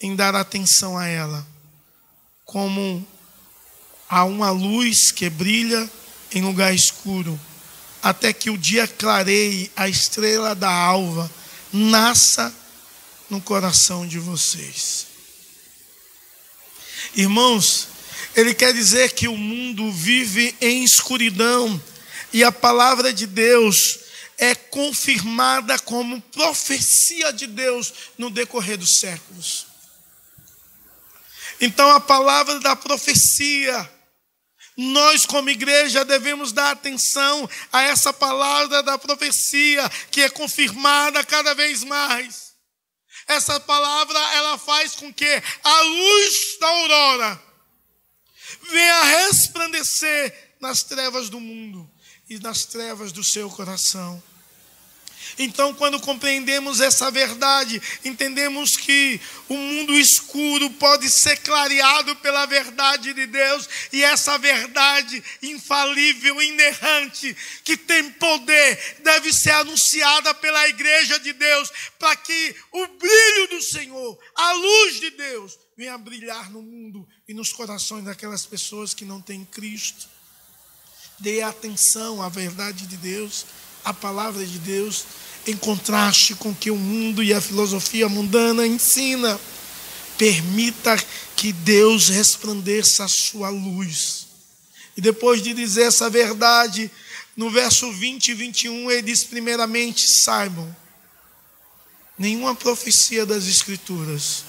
em 0.00 0.16
dar 0.16 0.34
atenção 0.34 0.98
a 0.98 1.06
ela 1.06 1.57
como 2.48 3.06
há 4.08 4.24
uma 4.24 4.50
luz 4.50 5.12
que 5.12 5.28
brilha 5.28 5.88
em 6.32 6.40
lugar 6.40 6.74
escuro, 6.74 7.38
até 8.02 8.32
que 8.32 8.48
o 8.48 8.56
dia 8.56 8.88
clareie, 8.88 9.70
a 9.76 9.86
estrela 9.86 10.54
da 10.54 10.70
alva 10.70 11.30
nasça 11.70 12.50
no 13.28 13.38
coração 13.38 14.06
de 14.06 14.18
vocês. 14.18 15.06
Irmãos, 17.14 17.88
ele 18.34 18.54
quer 18.54 18.72
dizer 18.72 19.12
que 19.12 19.28
o 19.28 19.36
mundo 19.36 19.92
vive 19.92 20.56
em 20.58 20.82
escuridão 20.82 21.78
e 22.32 22.42
a 22.42 22.50
palavra 22.50 23.12
de 23.12 23.26
Deus 23.26 23.98
é 24.38 24.54
confirmada 24.54 25.78
como 25.80 26.18
profecia 26.22 27.30
de 27.30 27.46
Deus 27.46 27.92
no 28.16 28.30
decorrer 28.30 28.78
dos 28.78 29.00
séculos. 29.00 29.67
Então, 31.60 31.90
a 31.90 32.00
palavra 32.00 32.60
da 32.60 32.76
profecia, 32.76 33.90
nós, 34.76 35.26
como 35.26 35.50
igreja, 35.50 36.04
devemos 36.04 36.52
dar 36.52 36.70
atenção 36.70 37.48
a 37.72 37.82
essa 37.82 38.12
palavra 38.12 38.82
da 38.82 38.96
profecia, 38.96 39.88
que 40.10 40.22
é 40.22 40.28
confirmada 40.28 41.24
cada 41.24 41.54
vez 41.54 41.82
mais. 41.82 42.54
Essa 43.26 43.58
palavra, 43.60 44.18
ela 44.34 44.56
faz 44.56 44.94
com 44.94 45.12
que 45.12 45.42
a 45.64 45.80
luz 45.80 46.58
da 46.60 46.66
aurora 46.68 47.42
venha 48.70 49.02
resplandecer 49.02 50.56
nas 50.60 50.82
trevas 50.82 51.28
do 51.28 51.40
mundo 51.40 51.90
e 52.30 52.38
nas 52.38 52.64
trevas 52.64 53.12
do 53.12 53.24
seu 53.24 53.50
coração. 53.50 54.22
Então, 55.38 55.74
quando 55.74 56.00
compreendemos 56.00 56.80
essa 56.80 57.10
verdade, 57.10 57.82
entendemos 58.04 58.76
que 58.76 59.20
o 59.48 59.56
mundo 59.56 59.98
escuro 59.98 60.70
pode 60.70 61.08
ser 61.10 61.36
clareado 61.38 62.14
pela 62.16 62.46
verdade 62.46 63.12
de 63.12 63.26
Deus, 63.26 63.68
e 63.92 64.02
essa 64.02 64.38
verdade 64.38 65.22
infalível, 65.42 66.40
inerrante, 66.40 67.36
que 67.64 67.76
tem 67.76 68.10
poder, 68.12 68.96
deve 69.02 69.32
ser 69.32 69.52
anunciada 69.52 70.32
pela 70.34 70.68
igreja 70.68 71.18
de 71.18 71.32
Deus, 71.32 71.70
para 71.98 72.14
que 72.16 72.56
o 72.72 72.86
brilho 72.86 73.48
do 73.48 73.62
Senhor, 73.62 74.18
a 74.34 74.52
luz 74.52 75.00
de 75.00 75.10
Deus, 75.10 75.58
venha 75.76 75.96
brilhar 75.96 76.50
no 76.50 76.60
mundo 76.60 77.08
e 77.28 77.32
nos 77.32 77.52
corações 77.52 78.04
daquelas 78.04 78.44
pessoas 78.44 78.92
que 78.92 79.04
não 79.04 79.20
têm 79.20 79.44
Cristo. 79.44 80.08
Dê 81.20 81.42
atenção 81.42 82.22
à 82.22 82.28
verdade 82.28 82.86
de 82.86 82.96
Deus, 82.96 83.46
à 83.88 83.94
palavra 83.94 84.44
de 84.44 84.58
Deus 84.58 85.04
em 85.46 85.56
contraste 85.56 86.34
com 86.34 86.50
o 86.50 86.54
que 86.54 86.70
o 86.70 86.76
mundo 86.76 87.22
e 87.22 87.32
a 87.32 87.40
filosofia 87.40 88.08
mundana 88.08 88.66
ensina. 88.66 89.40
Permita 90.18 90.96
que 91.34 91.52
Deus 91.52 92.08
resplandeça 92.08 93.04
a 93.04 93.08
sua 93.08 93.48
luz. 93.48 94.26
E 94.96 95.00
depois 95.00 95.40
de 95.40 95.54
dizer 95.54 95.84
essa 95.84 96.10
verdade, 96.10 96.90
no 97.36 97.50
verso 97.50 97.90
20 97.92 98.28
e 98.28 98.34
21, 98.34 98.90
ele 98.90 99.02
diz: 99.02 99.24
primeiramente, 99.24 100.06
saibam, 100.06 100.76
nenhuma 102.18 102.54
profecia 102.54 103.24
das 103.24 103.46
Escrituras 103.46 104.44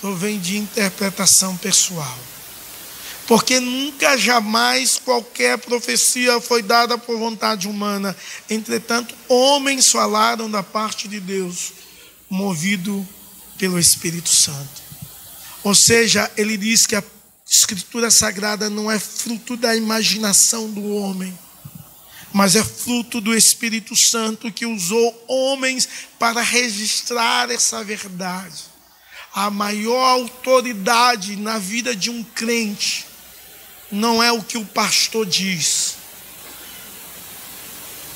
provém 0.00 0.38
de 0.38 0.58
interpretação 0.58 1.56
pessoal 1.56 2.18
porque 3.26 3.58
nunca 3.58 4.16
jamais 4.16 4.98
qualquer 4.98 5.58
profecia 5.58 6.40
foi 6.40 6.62
dada 6.62 6.96
por 6.96 7.18
vontade 7.18 7.66
humana. 7.66 8.16
Entretanto, 8.48 9.14
homens 9.28 9.90
falaram 9.90 10.48
da 10.48 10.62
parte 10.62 11.08
de 11.08 11.18
Deus, 11.18 11.72
movido 12.30 13.06
pelo 13.58 13.78
Espírito 13.78 14.28
Santo. 14.28 14.82
Ou 15.64 15.74
seja, 15.74 16.30
ele 16.36 16.56
diz 16.56 16.86
que 16.86 16.94
a 16.94 17.02
Escritura 17.48 18.10
Sagrada 18.10 18.70
não 18.70 18.90
é 18.90 18.98
fruto 18.98 19.56
da 19.56 19.74
imaginação 19.74 20.70
do 20.70 20.94
homem, 20.94 21.36
mas 22.32 22.54
é 22.54 22.62
fruto 22.62 23.20
do 23.20 23.34
Espírito 23.34 23.96
Santo 23.96 24.52
que 24.52 24.66
usou 24.66 25.24
homens 25.26 25.88
para 26.18 26.42
registrar 26.42 27.50
essa 27.50 27.82
verdade. 27.82 28.64
A 29.34 29.50
maior 29.50 30.04
autoridade 30.04 31.36
na 31.36 31.58
vida 31.58 31.94
de 31.94 32.08
um 32.08 32.22
crente 32.22 33.06
não 33.90 34.22
é 34.22 34.32
o 34.32 34.42
que 34.42 34.58
o 34.58 34.64
pastor 34.64 35.24
diz. 35.26 35.96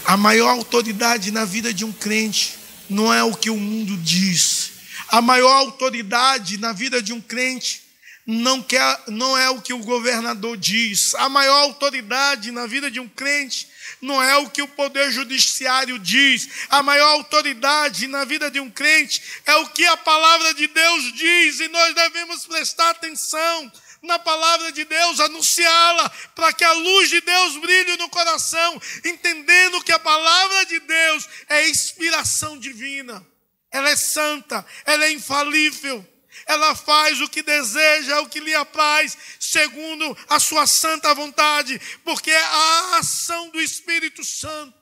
A 0.05 0.17
maior 0.17 0.51
autoridade 0.51 1.31
na 1.31 1.45
vida 1.45 1.73
de 1.73 1.85
um 1.85 1.93
crente 1.93 2.59
não 2.89 3.13
é 3.13 3.23
o 3.23 3.35
que 3.35 3.51
o 3.51 3.57
mundo 3.57 3.97
diz. 3.99 4.73
A 5.09 5.21
maior 5.21 5.53
autoridade 5.53 6.59
na 6.59 6.73
vida 6.73 7.03
de 7.03 7.13
um 7.13 7.21
crente 7.21 7.83
não, 8.27 8.63
quer, 8.63 9.03
não 9.09 9.37
é 9.37 9.51
o 9.51 9.61
que 9.61 9.73
o 9.73 9.79
governador 9.79 10.57
diz. 10.57 11.15
A 11.15 11.29
maior 11.29 11.63
autoridade 11.63 12.51
na 12.51 12.67
vida 12.67 12.91
de 12.91 13.01
um 13.01 13.09
crente 13.09 13.69
não 14.01 14.23
é 14.23 14.37
o 14.39 14.49
que 14.49 14.63
o 14.63 14.69
poder 14.69 15.11
judiciário 15.11 15.99
diz. 15.99 16.49
A 16.69 16.83
maior 16.83 17.09
autoridade 17.09 18.07
na 18.07 18.25
vida 18.25 18.51
de 18.51 18.61
um 18.61 18.71
crente 18.71 19.23
é 19.45 19.57
o 19.57 19.69
que 19.69 19.85
a 19.85 19.97
palavra 19.97 20.55
de 20.55 20.67
Deus 20.67 21.13
diz, 21.13 21.61
e 21.61 21.69
nós 21.69 21.95
devemos 21.95 22.47
prestar 22.47 22.91
atenção 22.91 23.73
na 24.03 24.19
palavra 24.19 24.73
de 24.73 24.85
Deus, 24.85 25.21
anunciá-la, 25.21 26.09
para 26.35 26.53
que 26.53 26.65
a 26.65 26.73
luz 26.73 27.11
de 27.11 27.21
Deus 27.21 27.57
brilhe 27.59 27.97
no 27.97 28.09
coração, 28.09 28.81
entendendo 29.05 29.83
que 29.83 29.93
a 29.93 29.99
palavra 29.99 30.67
de 30.67 30.81
Deus 30.81 31.29
é 31.49 31.69
inspiração 31.69 32.59
divina, 32.59 33.27
ela 33.71 33.91
é 33.91 33.97
santa, 33.97 34.65
ela 34.85 35.05
é 35.05 35.13
infalível, 35.13 36.07
ela 36.47 36.75
faz 36.75 37.21
o 37.21 37.29
que 37.29 37.43
deseja, 37.43 38.21
o 38.21 38.29
que 38.29 38.41
lhe 38.41 38.55
apraz, 38.55 39.17
segundo 39.39 40.17
a 40.29 40.41
sua 40.41 40.67
santa 40.67 41.15
vontade, 41.15 41.81
porque 42.05 42.31
é 42.31 42.43
a 42.43 42.99
ação 42.99 43.51
do 43.51 43.61
Espírito 43.61 44.25
Santo. 44.25 44.81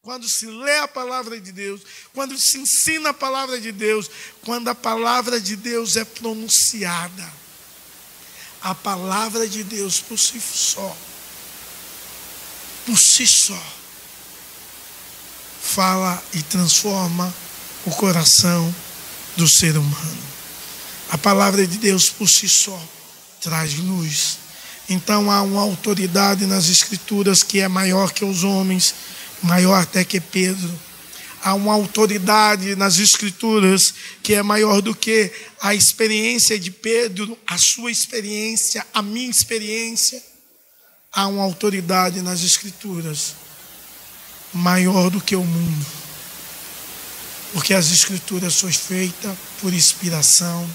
Quando 0.00 0.26
se 0.26 0.46
lê 0.46 0.78
a 0.78 0.88
palavra 0.88 1.38
de 1.38 1.52
Deus, 1.52 1.82
quando 2.14 2.38
se 2.38 2.56
ensina 2.56 3.10
a 3.10 3.14
palavra 3.14 3.60
de 3.60 3.70
Deus, 3.70 4.10
quando 4.42 4.68
a 4.68 4.74
palavra 4.74 5.38
de 5.38 5.54
Deus 5.54 5.96
é 5.96 6.04
pronunciada 6.04 7.47
a 8.62 8.74
palavra 8.74 9.48
de 9.48 9.62
Deus 9.62 10.00
por 10.00 10.18
si 10.18 10.40
só, 10.40 10.96
por 12.86 12.98
si 12.98 13.26
só, 13.26 13.62
fala 15.62 16.22
e 16.32 16.42
transforma 16.42 17.32
o 17.86 17.90
coração 17.90 18.74
do 19.36 19.48
ser 19.48 19.76
humano. 19.76 20.18
A 21.10 21.18
palavra 21.18 21.66
de 21.66 21.78
Deus 21.78 22.10
por 22.10 22.28
si 22.28 22.48
só 22.48 22.80
traz 23.40 23.78
luz. 23.78 24.38
Então 24.88 25.30
há 25.30 25.42
uma 25.42 25.62
autoridade 25.62 26.46
nas 26.46 26.68
Escrituras 26.68 27.42
que 27.42 27.60
é 27.60 27.68
maior 27.68 28.12
que 28.12 28.24
os 28.24 28.44
homens, 28.44 28.94
maior 29.42 29.82
até 29.82 30.04
que 30.04 30.20
Pedro 30.20 30.87
há 31.42 31.54
uma 31.54 31.74
autoridade 31.74 32.74
nas 32.76 32.98
Escrituras 32.98 33.94
que 34.22 34.34
é 34.34 34.42
maior 34.42 34.80
do 34.80 34.94
que 34.94 35.32
a 35.60 35.74
experiência 35.74 36.58
de 36.58 36.70
Pedro, 36.70 37.38
a 37.46 37.58
sua 37.58 37.90
experiência, 37.90 38.86
a 38.92 39.02
minha 39.02 39.30
experiência. 39.30 40.22
Há 41.12 41.26
uma 41.26 41.42
autoridade 41.42 42.20
nas 42.20 42.42
Escrituras 42.42 43.34
maior 44.52 45.10
do 45.10 45.20
que 45.20 45.36
o 45.36 45.44
mundo, 45.44 45.86
porque 47.52 47.74
as 47.74 47.90
Escrituras 47.90 48.54
são 48.54 48.70
feitas 48.72 49.36
por 49.60 49.72
inspiração 49.72 50.68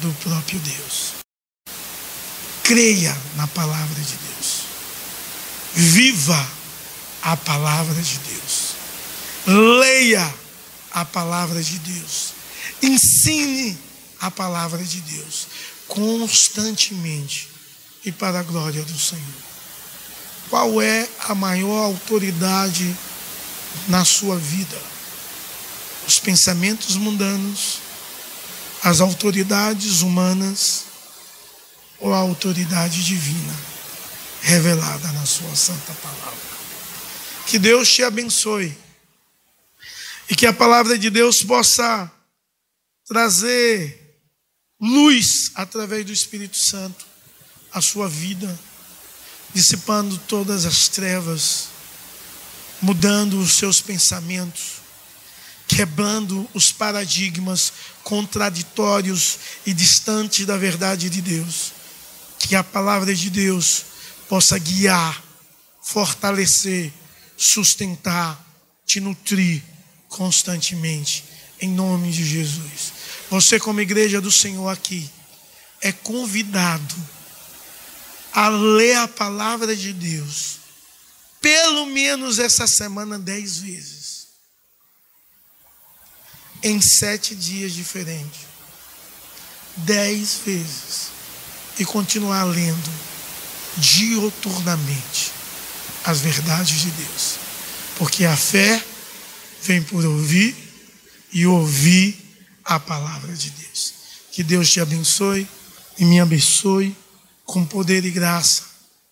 do 0.00 0.12
próprio 0.22 0.58
Deus. 0.60 1.14
Creia 2.62 3.16
na 3.36 3.46
palavra 3.46 4.00
de 4.00 4.14
Deus. 4.14 4.62
Viva 5.74 6.48
a 7.22 7.36
palavra 7.36 8.00
de 8.02 8.18
Deus. 8.18 8.67
Leia 9.48 10.34
a 10.90 11.06
palavra 11.06 11.62
de 11.62 11.78
Deus. 11.78 12.34
Ensine 12.82 13.78
a 14.20 14.30
palavra 14.30 14.84
de 14.84 15.00
Deus 15.00 15.46
constantemente 15.86 17.48
e 18.04 18.12
para 18.12 18.40
a 18.40 18.42
glória 18.42 18.82
do 18.82 18.98
Senhor. 18.98 19.24
Qual 20.50 20.82
é 20.82 21.08
a 21.20 21.34
maior 21.34 21.84
autoridade 21.84 22.94
na 23.88 24.04
sua 24.04 24.36
vida? 24.36 24.78
Os 26.06 26.18
pensamentos 26.18 26.96
mundanos, 26.96 27.78
as 28.82 29.00
autoridades 29.00 30.02
humanas 30.02 30.84
ou 31.98 32.12
a 32.12 32.18
autoridade 32.18 33.02
divina 33.02 33.54
revelada 34.42 35.10
na 35.12 35.26
Sua 35.26 35.54
santa 35.56 35.92
palavra. 35.94 36.38
Que 37.46 37.58
Deus 37.58 37.90
te 37.90 38.02
abençoe 38.02 38.76
e 40.30 40.36
que 40.36 40.46
a 40.46 40.52
palavra 40.52 40.98
de 40.98 41.10
Deus 41.10 41.42
possa 41.42 42.10
trazer 43.06 44.20
luz 44.80 45.50
através 45.54 46.04
do 46.04 46.12
Espírito 46.12 46.56
Santo 46.56 47.06
à 47.72 47.80
sua 47.80 48.08
vida, 48.08 48.58
dissipando 49.54 50.18
todas 50.28 50.66
as 50.66 50.88
trevas, 50.88 51.68
mudando 52.80 53.38
os 53.38 53.54
seus 53.54 53.80
pensamentos 53.80 54.78
quebrando 55.68 56.48
os 56.54 56.72
paradigmas 56.72 57.72
contraditórios 58.02 59.38
e 59.66 59.74
distantes 59.74 60.46
da 60.46 60.56
verdade 60.56 61.10
de 61.10 61.20
Deus. 61.20 61.72
Que 62.38 62.56
a 62.56 62.64
palavra 62.64 63.14
de 63.14 63.28
Deus 63.28 63.84
possa 64.28 64.58
guiar, 64.58 65.22
fortalecer, 65.82 66.90
sustentar, 67.36 68.42
te 68.86 68.98
nutrir 68.98 69.62
constantemente, 70.08 71.24
em 71.60 71.70
nome 71.70 72.10
de 72.10 72.24
Jesus. 72.24 72.92
Você, 73.30 73.58
como 73.58 73.80
igreja 73.80 74.20
do 74.20 74.30
Senhor 74.30 74.68
aqui, 74.68 75.08
é 75.80 75.92
convidado 75.92 76.94
a 78.32 78.48
ler 78.48 78.96
a 78.96 79.08
palavra 79.08 79.76
de 79.76 79.92
Deus, 79.92 80.58
pelo 81.40 81.86
menos 81.86 82.38
essa 82.38 82.66
semana, 82.66 83.18
dez 83.18 83.58
vezes 83.58 84.08
em 86.62 86.80
sete 86.80 87.34
dias 87.34 87.72
diferentes, 87.72 88.40
dez 89.76 90.40
vezes, 90.44 91.08
e 91.78 91.84
continuar 91.84 92.44
lendo 92.44 92.90
dioturnamente 93.76 95.30
as 96.04 96.20
verdades 96.20 96.80
de 96.80 96.90
Deus, 96.90 97.36
porque 97.96 98.24
a 98.24 98.36
fé 98.36 98.82
vem 99.62 99.82
por 99.82 100.04
ouvir 100.04 100.54
e 101.32 101.46
ouvir 101.46 102.16
a 102.64 102.78
palavra 102.78 103.32
de 103.34 103.50
Deus. 103.50 103.94
Que 104.32 104.42
Deus 104.42 104.70
te 104.70 104.80
abençoe 104.80 105.48
e 105.98 106.04
me 106.04 106.20
abençoe 106.20 106.96
com 107.44 107.64
poder 107.64 108.04
e 108.04 108.10
graça, 108.10 108.64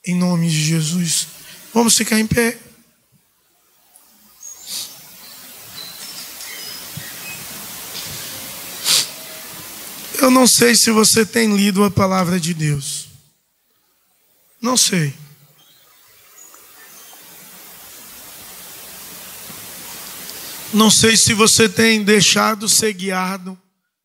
em 0.04 0.14
nome 0.14 0.48
de 0.48 0.62
Jesus. 0.62 1.26
Vamos 1.72 1.96
ficar 1.96 2.20
em 2.20 2.26
pé. 2.26 2.58
Eu 10.20 10.30
não 10.30 10.46
sei 10.46 10.74
se 10.74 10.90
você 10.90 11.24
tem 11.24 11.54
lido 11.56 11.84
a 11.84 11.90
palavra 11.90 12.40
de 12.40 12.52
Deus. 12.52 13.08
Não 14.60 14.76
sei. 14.76 15.14
Não 20.76 20.90
sei 20.90 21.16
se 21.16 21.32
você 21.32 21.70
tem 21.70 22.04
deixado 22.04 22.68
ser 22.68 22.92
guiado 22.92 23.58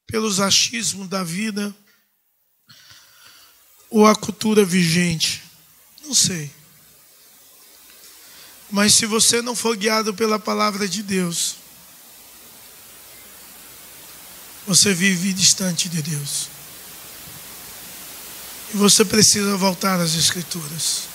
pelos 0.08 0.40
achismos 0.40 1.10
da 1.10 1.22
vida 1.22 1.76
ou 3.90 4.08
a 4.08 4.16
cultura 4.16 4.64
vigente. 4.64 5.44
Não 6.06 6.16
sei. 6.16 6.50
Mas 8.70 8.94
se 8.94 9.06
você 9.06 9.42
não 9.42 9.54
for 9.54 9.76
guiado 9.76 10.14
pela 10.14 10.40
palavra 10.40 10.88
de 10.88 11.04
Deus, 11.04 11.58
Você 14.68 14.94
vive 14.94 15.34
distante 15.34 15.90
de 15.90 16.02
Deus. 16.02 16.48
E 18.74 18.78
você 18.78 19.04
precisa 19.04 19.58
voltar 19.58 20.00
às 20.00 20.14
Escrituras. 20.14 21.10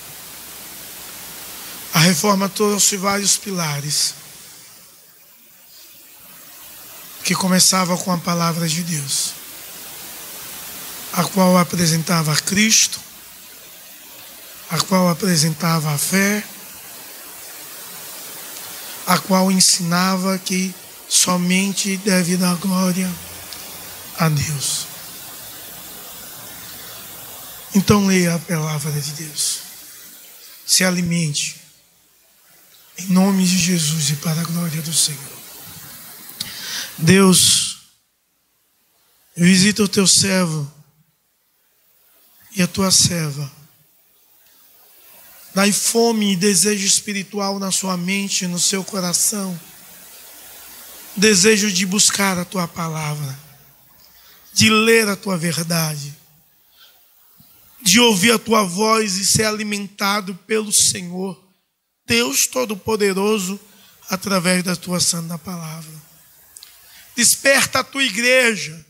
A 1.94 2.00
reforma 2.00 2.48
trouxe 2.48 2.96
vários 2.96 3.36
pilares. 3.36 4.25
Que 7.26 7.34
começava 7.34 7.98
com 7.98 8.12
a 8.12 8.18
palavra 8.18 8.68
de 8.68 8.84
Deus, 8.84 9.32
a 11.12 11.24
qual 11.24 11.58
apresentava 11.58 12.36
Cristo, 12.36 13.00
a 14.70 14.78
qual 14.78 15.08
apresentava 15.08 15.92
a 15.92 15.98
fé, 15.98 16.44
a 19.08 19.18
qual 19.18 19.50
ensinava 19.50 20.38
que 20.38 20.72
somente 21.08 21.96
deve 21.96 22.36
dar 22.36 22.54
glória 22.58 23.12
a 24.20 24.28
Deus. 24.28 24.86
Então 27.74 28.06
leia 28.06 28.36
a 28.36 28.38
palavra 28.38 28.92
de 29.00 29.10
Deus. 29.10 29.58
Se 30.64 30.84
alimente. 30.84 31.60
Em 32.98 33.08
nome 33.08 33.44
de 33.44 33.58
Jesus 33.58 34.10
e 34.10 34.14
para 34.14 34.40
a 34.40 34.44
glória 34.44 34.80
do 34.80 34.92
Senhor. 34.92 35.35
Deus, 36.98 37.78
visita 39.36 39.82
o 39.82 39.88
teu 39.88 40.06
servo 40.06 40.70
e 42.54 42.62
a 42.62 42.66
tua 42.66 42.90
serva. 42.90 43.50
Dai 45.54 45.72
fome 45.72 46.32
e 46.32 46.36
desejo 46.36 46.86
espiritual 46.86 47.58
na 47.58 47.70
sua 47.70 47.96
mente, 47.96 48.46
no 48.46 48.58
seu 48.58 48.84
coração. 48.84 49.58
Desejo 51.16 51.72
de 51.72 51.86
buscar 51.86 52.38
a 52.38 52.44
tua 52.44 52.68
palavra 52.68 53.46
de 54.56 54.70
ler 54.70 55.06
a 55.06 55.14
tua 55.14 55.36
verdade, 55.36 56.16
de 57.82 58.00
ouvir 58.00 58.32
a 58.32 58.38
tua 58.38 58.62
voz 58.62 59.16
e 59.16 59.26
ser 59.26 59.44
alimentado 59.44 60.34
pelo 60.46 60.72
Senhor, 60.72 61.38
Deus 62.06 62.46
Todo-Poderoso, 62.46 63.60
através 64.08 64.64
da 64.64 64.74
tua 64.74 64.98
santa 64.98 65.36
palavra. 65.36 65.92
Desperta 67.16 67.78
a 67.78 67.84
tua 67.84 68.04
igreja, 68.04 68.84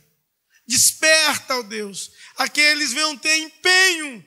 desperta, 0.67 1.57
ó 1.57 1.63
Deus, 1.63 2.11
aqueles 2.37 2.93
venham 2.93 3.17
ter 3.17 3.37
empenho 3.37 4.25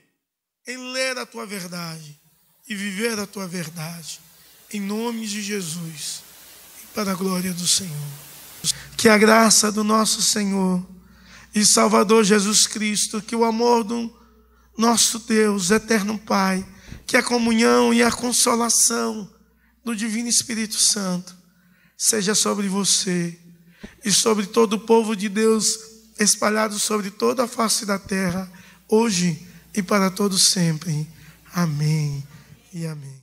em 0.66 0.92
ler 0.94 1.18
a 1.18 1.26
tua 1.26 1.46
verdade 1.46 2.18
e 2.68 2.74
viver 2.74 3.20
a 3.20 3.28
tua 3.28 3.46
verdade, 3.46 4.22
em 4.72 4.80
nome 4.80 5.28
de 5.28 5.42
Jesus 5.42 6.24
e 6.82 6.88
para 6.96 7.12
a 7.12 7.16
glória 7.16 7.54
do 7.54 7.68
Senhor. 7.68 8.08
Que 8.96 9.10
a 9.10 9.18
graça 9.18 9.70
do 9.70 9.84
nosso 9.84 10.22
Senhor 10.22 10.88
e 11.54 11.66
Salvador 11.66 12.24
Jesus 12.24 12.68
Cristo, 12.68 13.22
que 13.22 13.36
o 13.36 13.44
amor 13.44 13.84
do 13.84 14.18
nosso 14.78 15.20
Deus, 15.20 15.72
eterno 15.72 16.18
Pai, 16.18 16.66
que 17.06 17.18
a 17.18 17.24
comunhão 17.24 17.94
e 17.94 18.02
a 18.02 18.12
consolação 18.12 19.30
do 19.84 19.94
Divino 19.94 20.30
Espírito 20.30 20.76
Santo 20.76 21.36
seja 21.98 22.34
sobre 22.34 22.70
você 22.70 23.38
e 24.04 24.12
sobre 24.12 24.46
todo 24.46 24.74
o 24.74 24.80
povo 24.80 25.16
de 25.16 25.30
Deus 25.30 25.80
espalhado 26.20 26.78
sobre 26.78 27.10
toda 27.10 27.44
a 27.44 27.48
face 27.48 27.86
da 27.86 27.98
terra, 27.98 28.52
hoje 28.88 29.48
e 29.74 29.82
para 29.82 30.12
todo 30.12 30.38
sempre. 30.38 31.08
Amém 31.54 32.24
e 32.74 32.86
amém. 32.86 33.19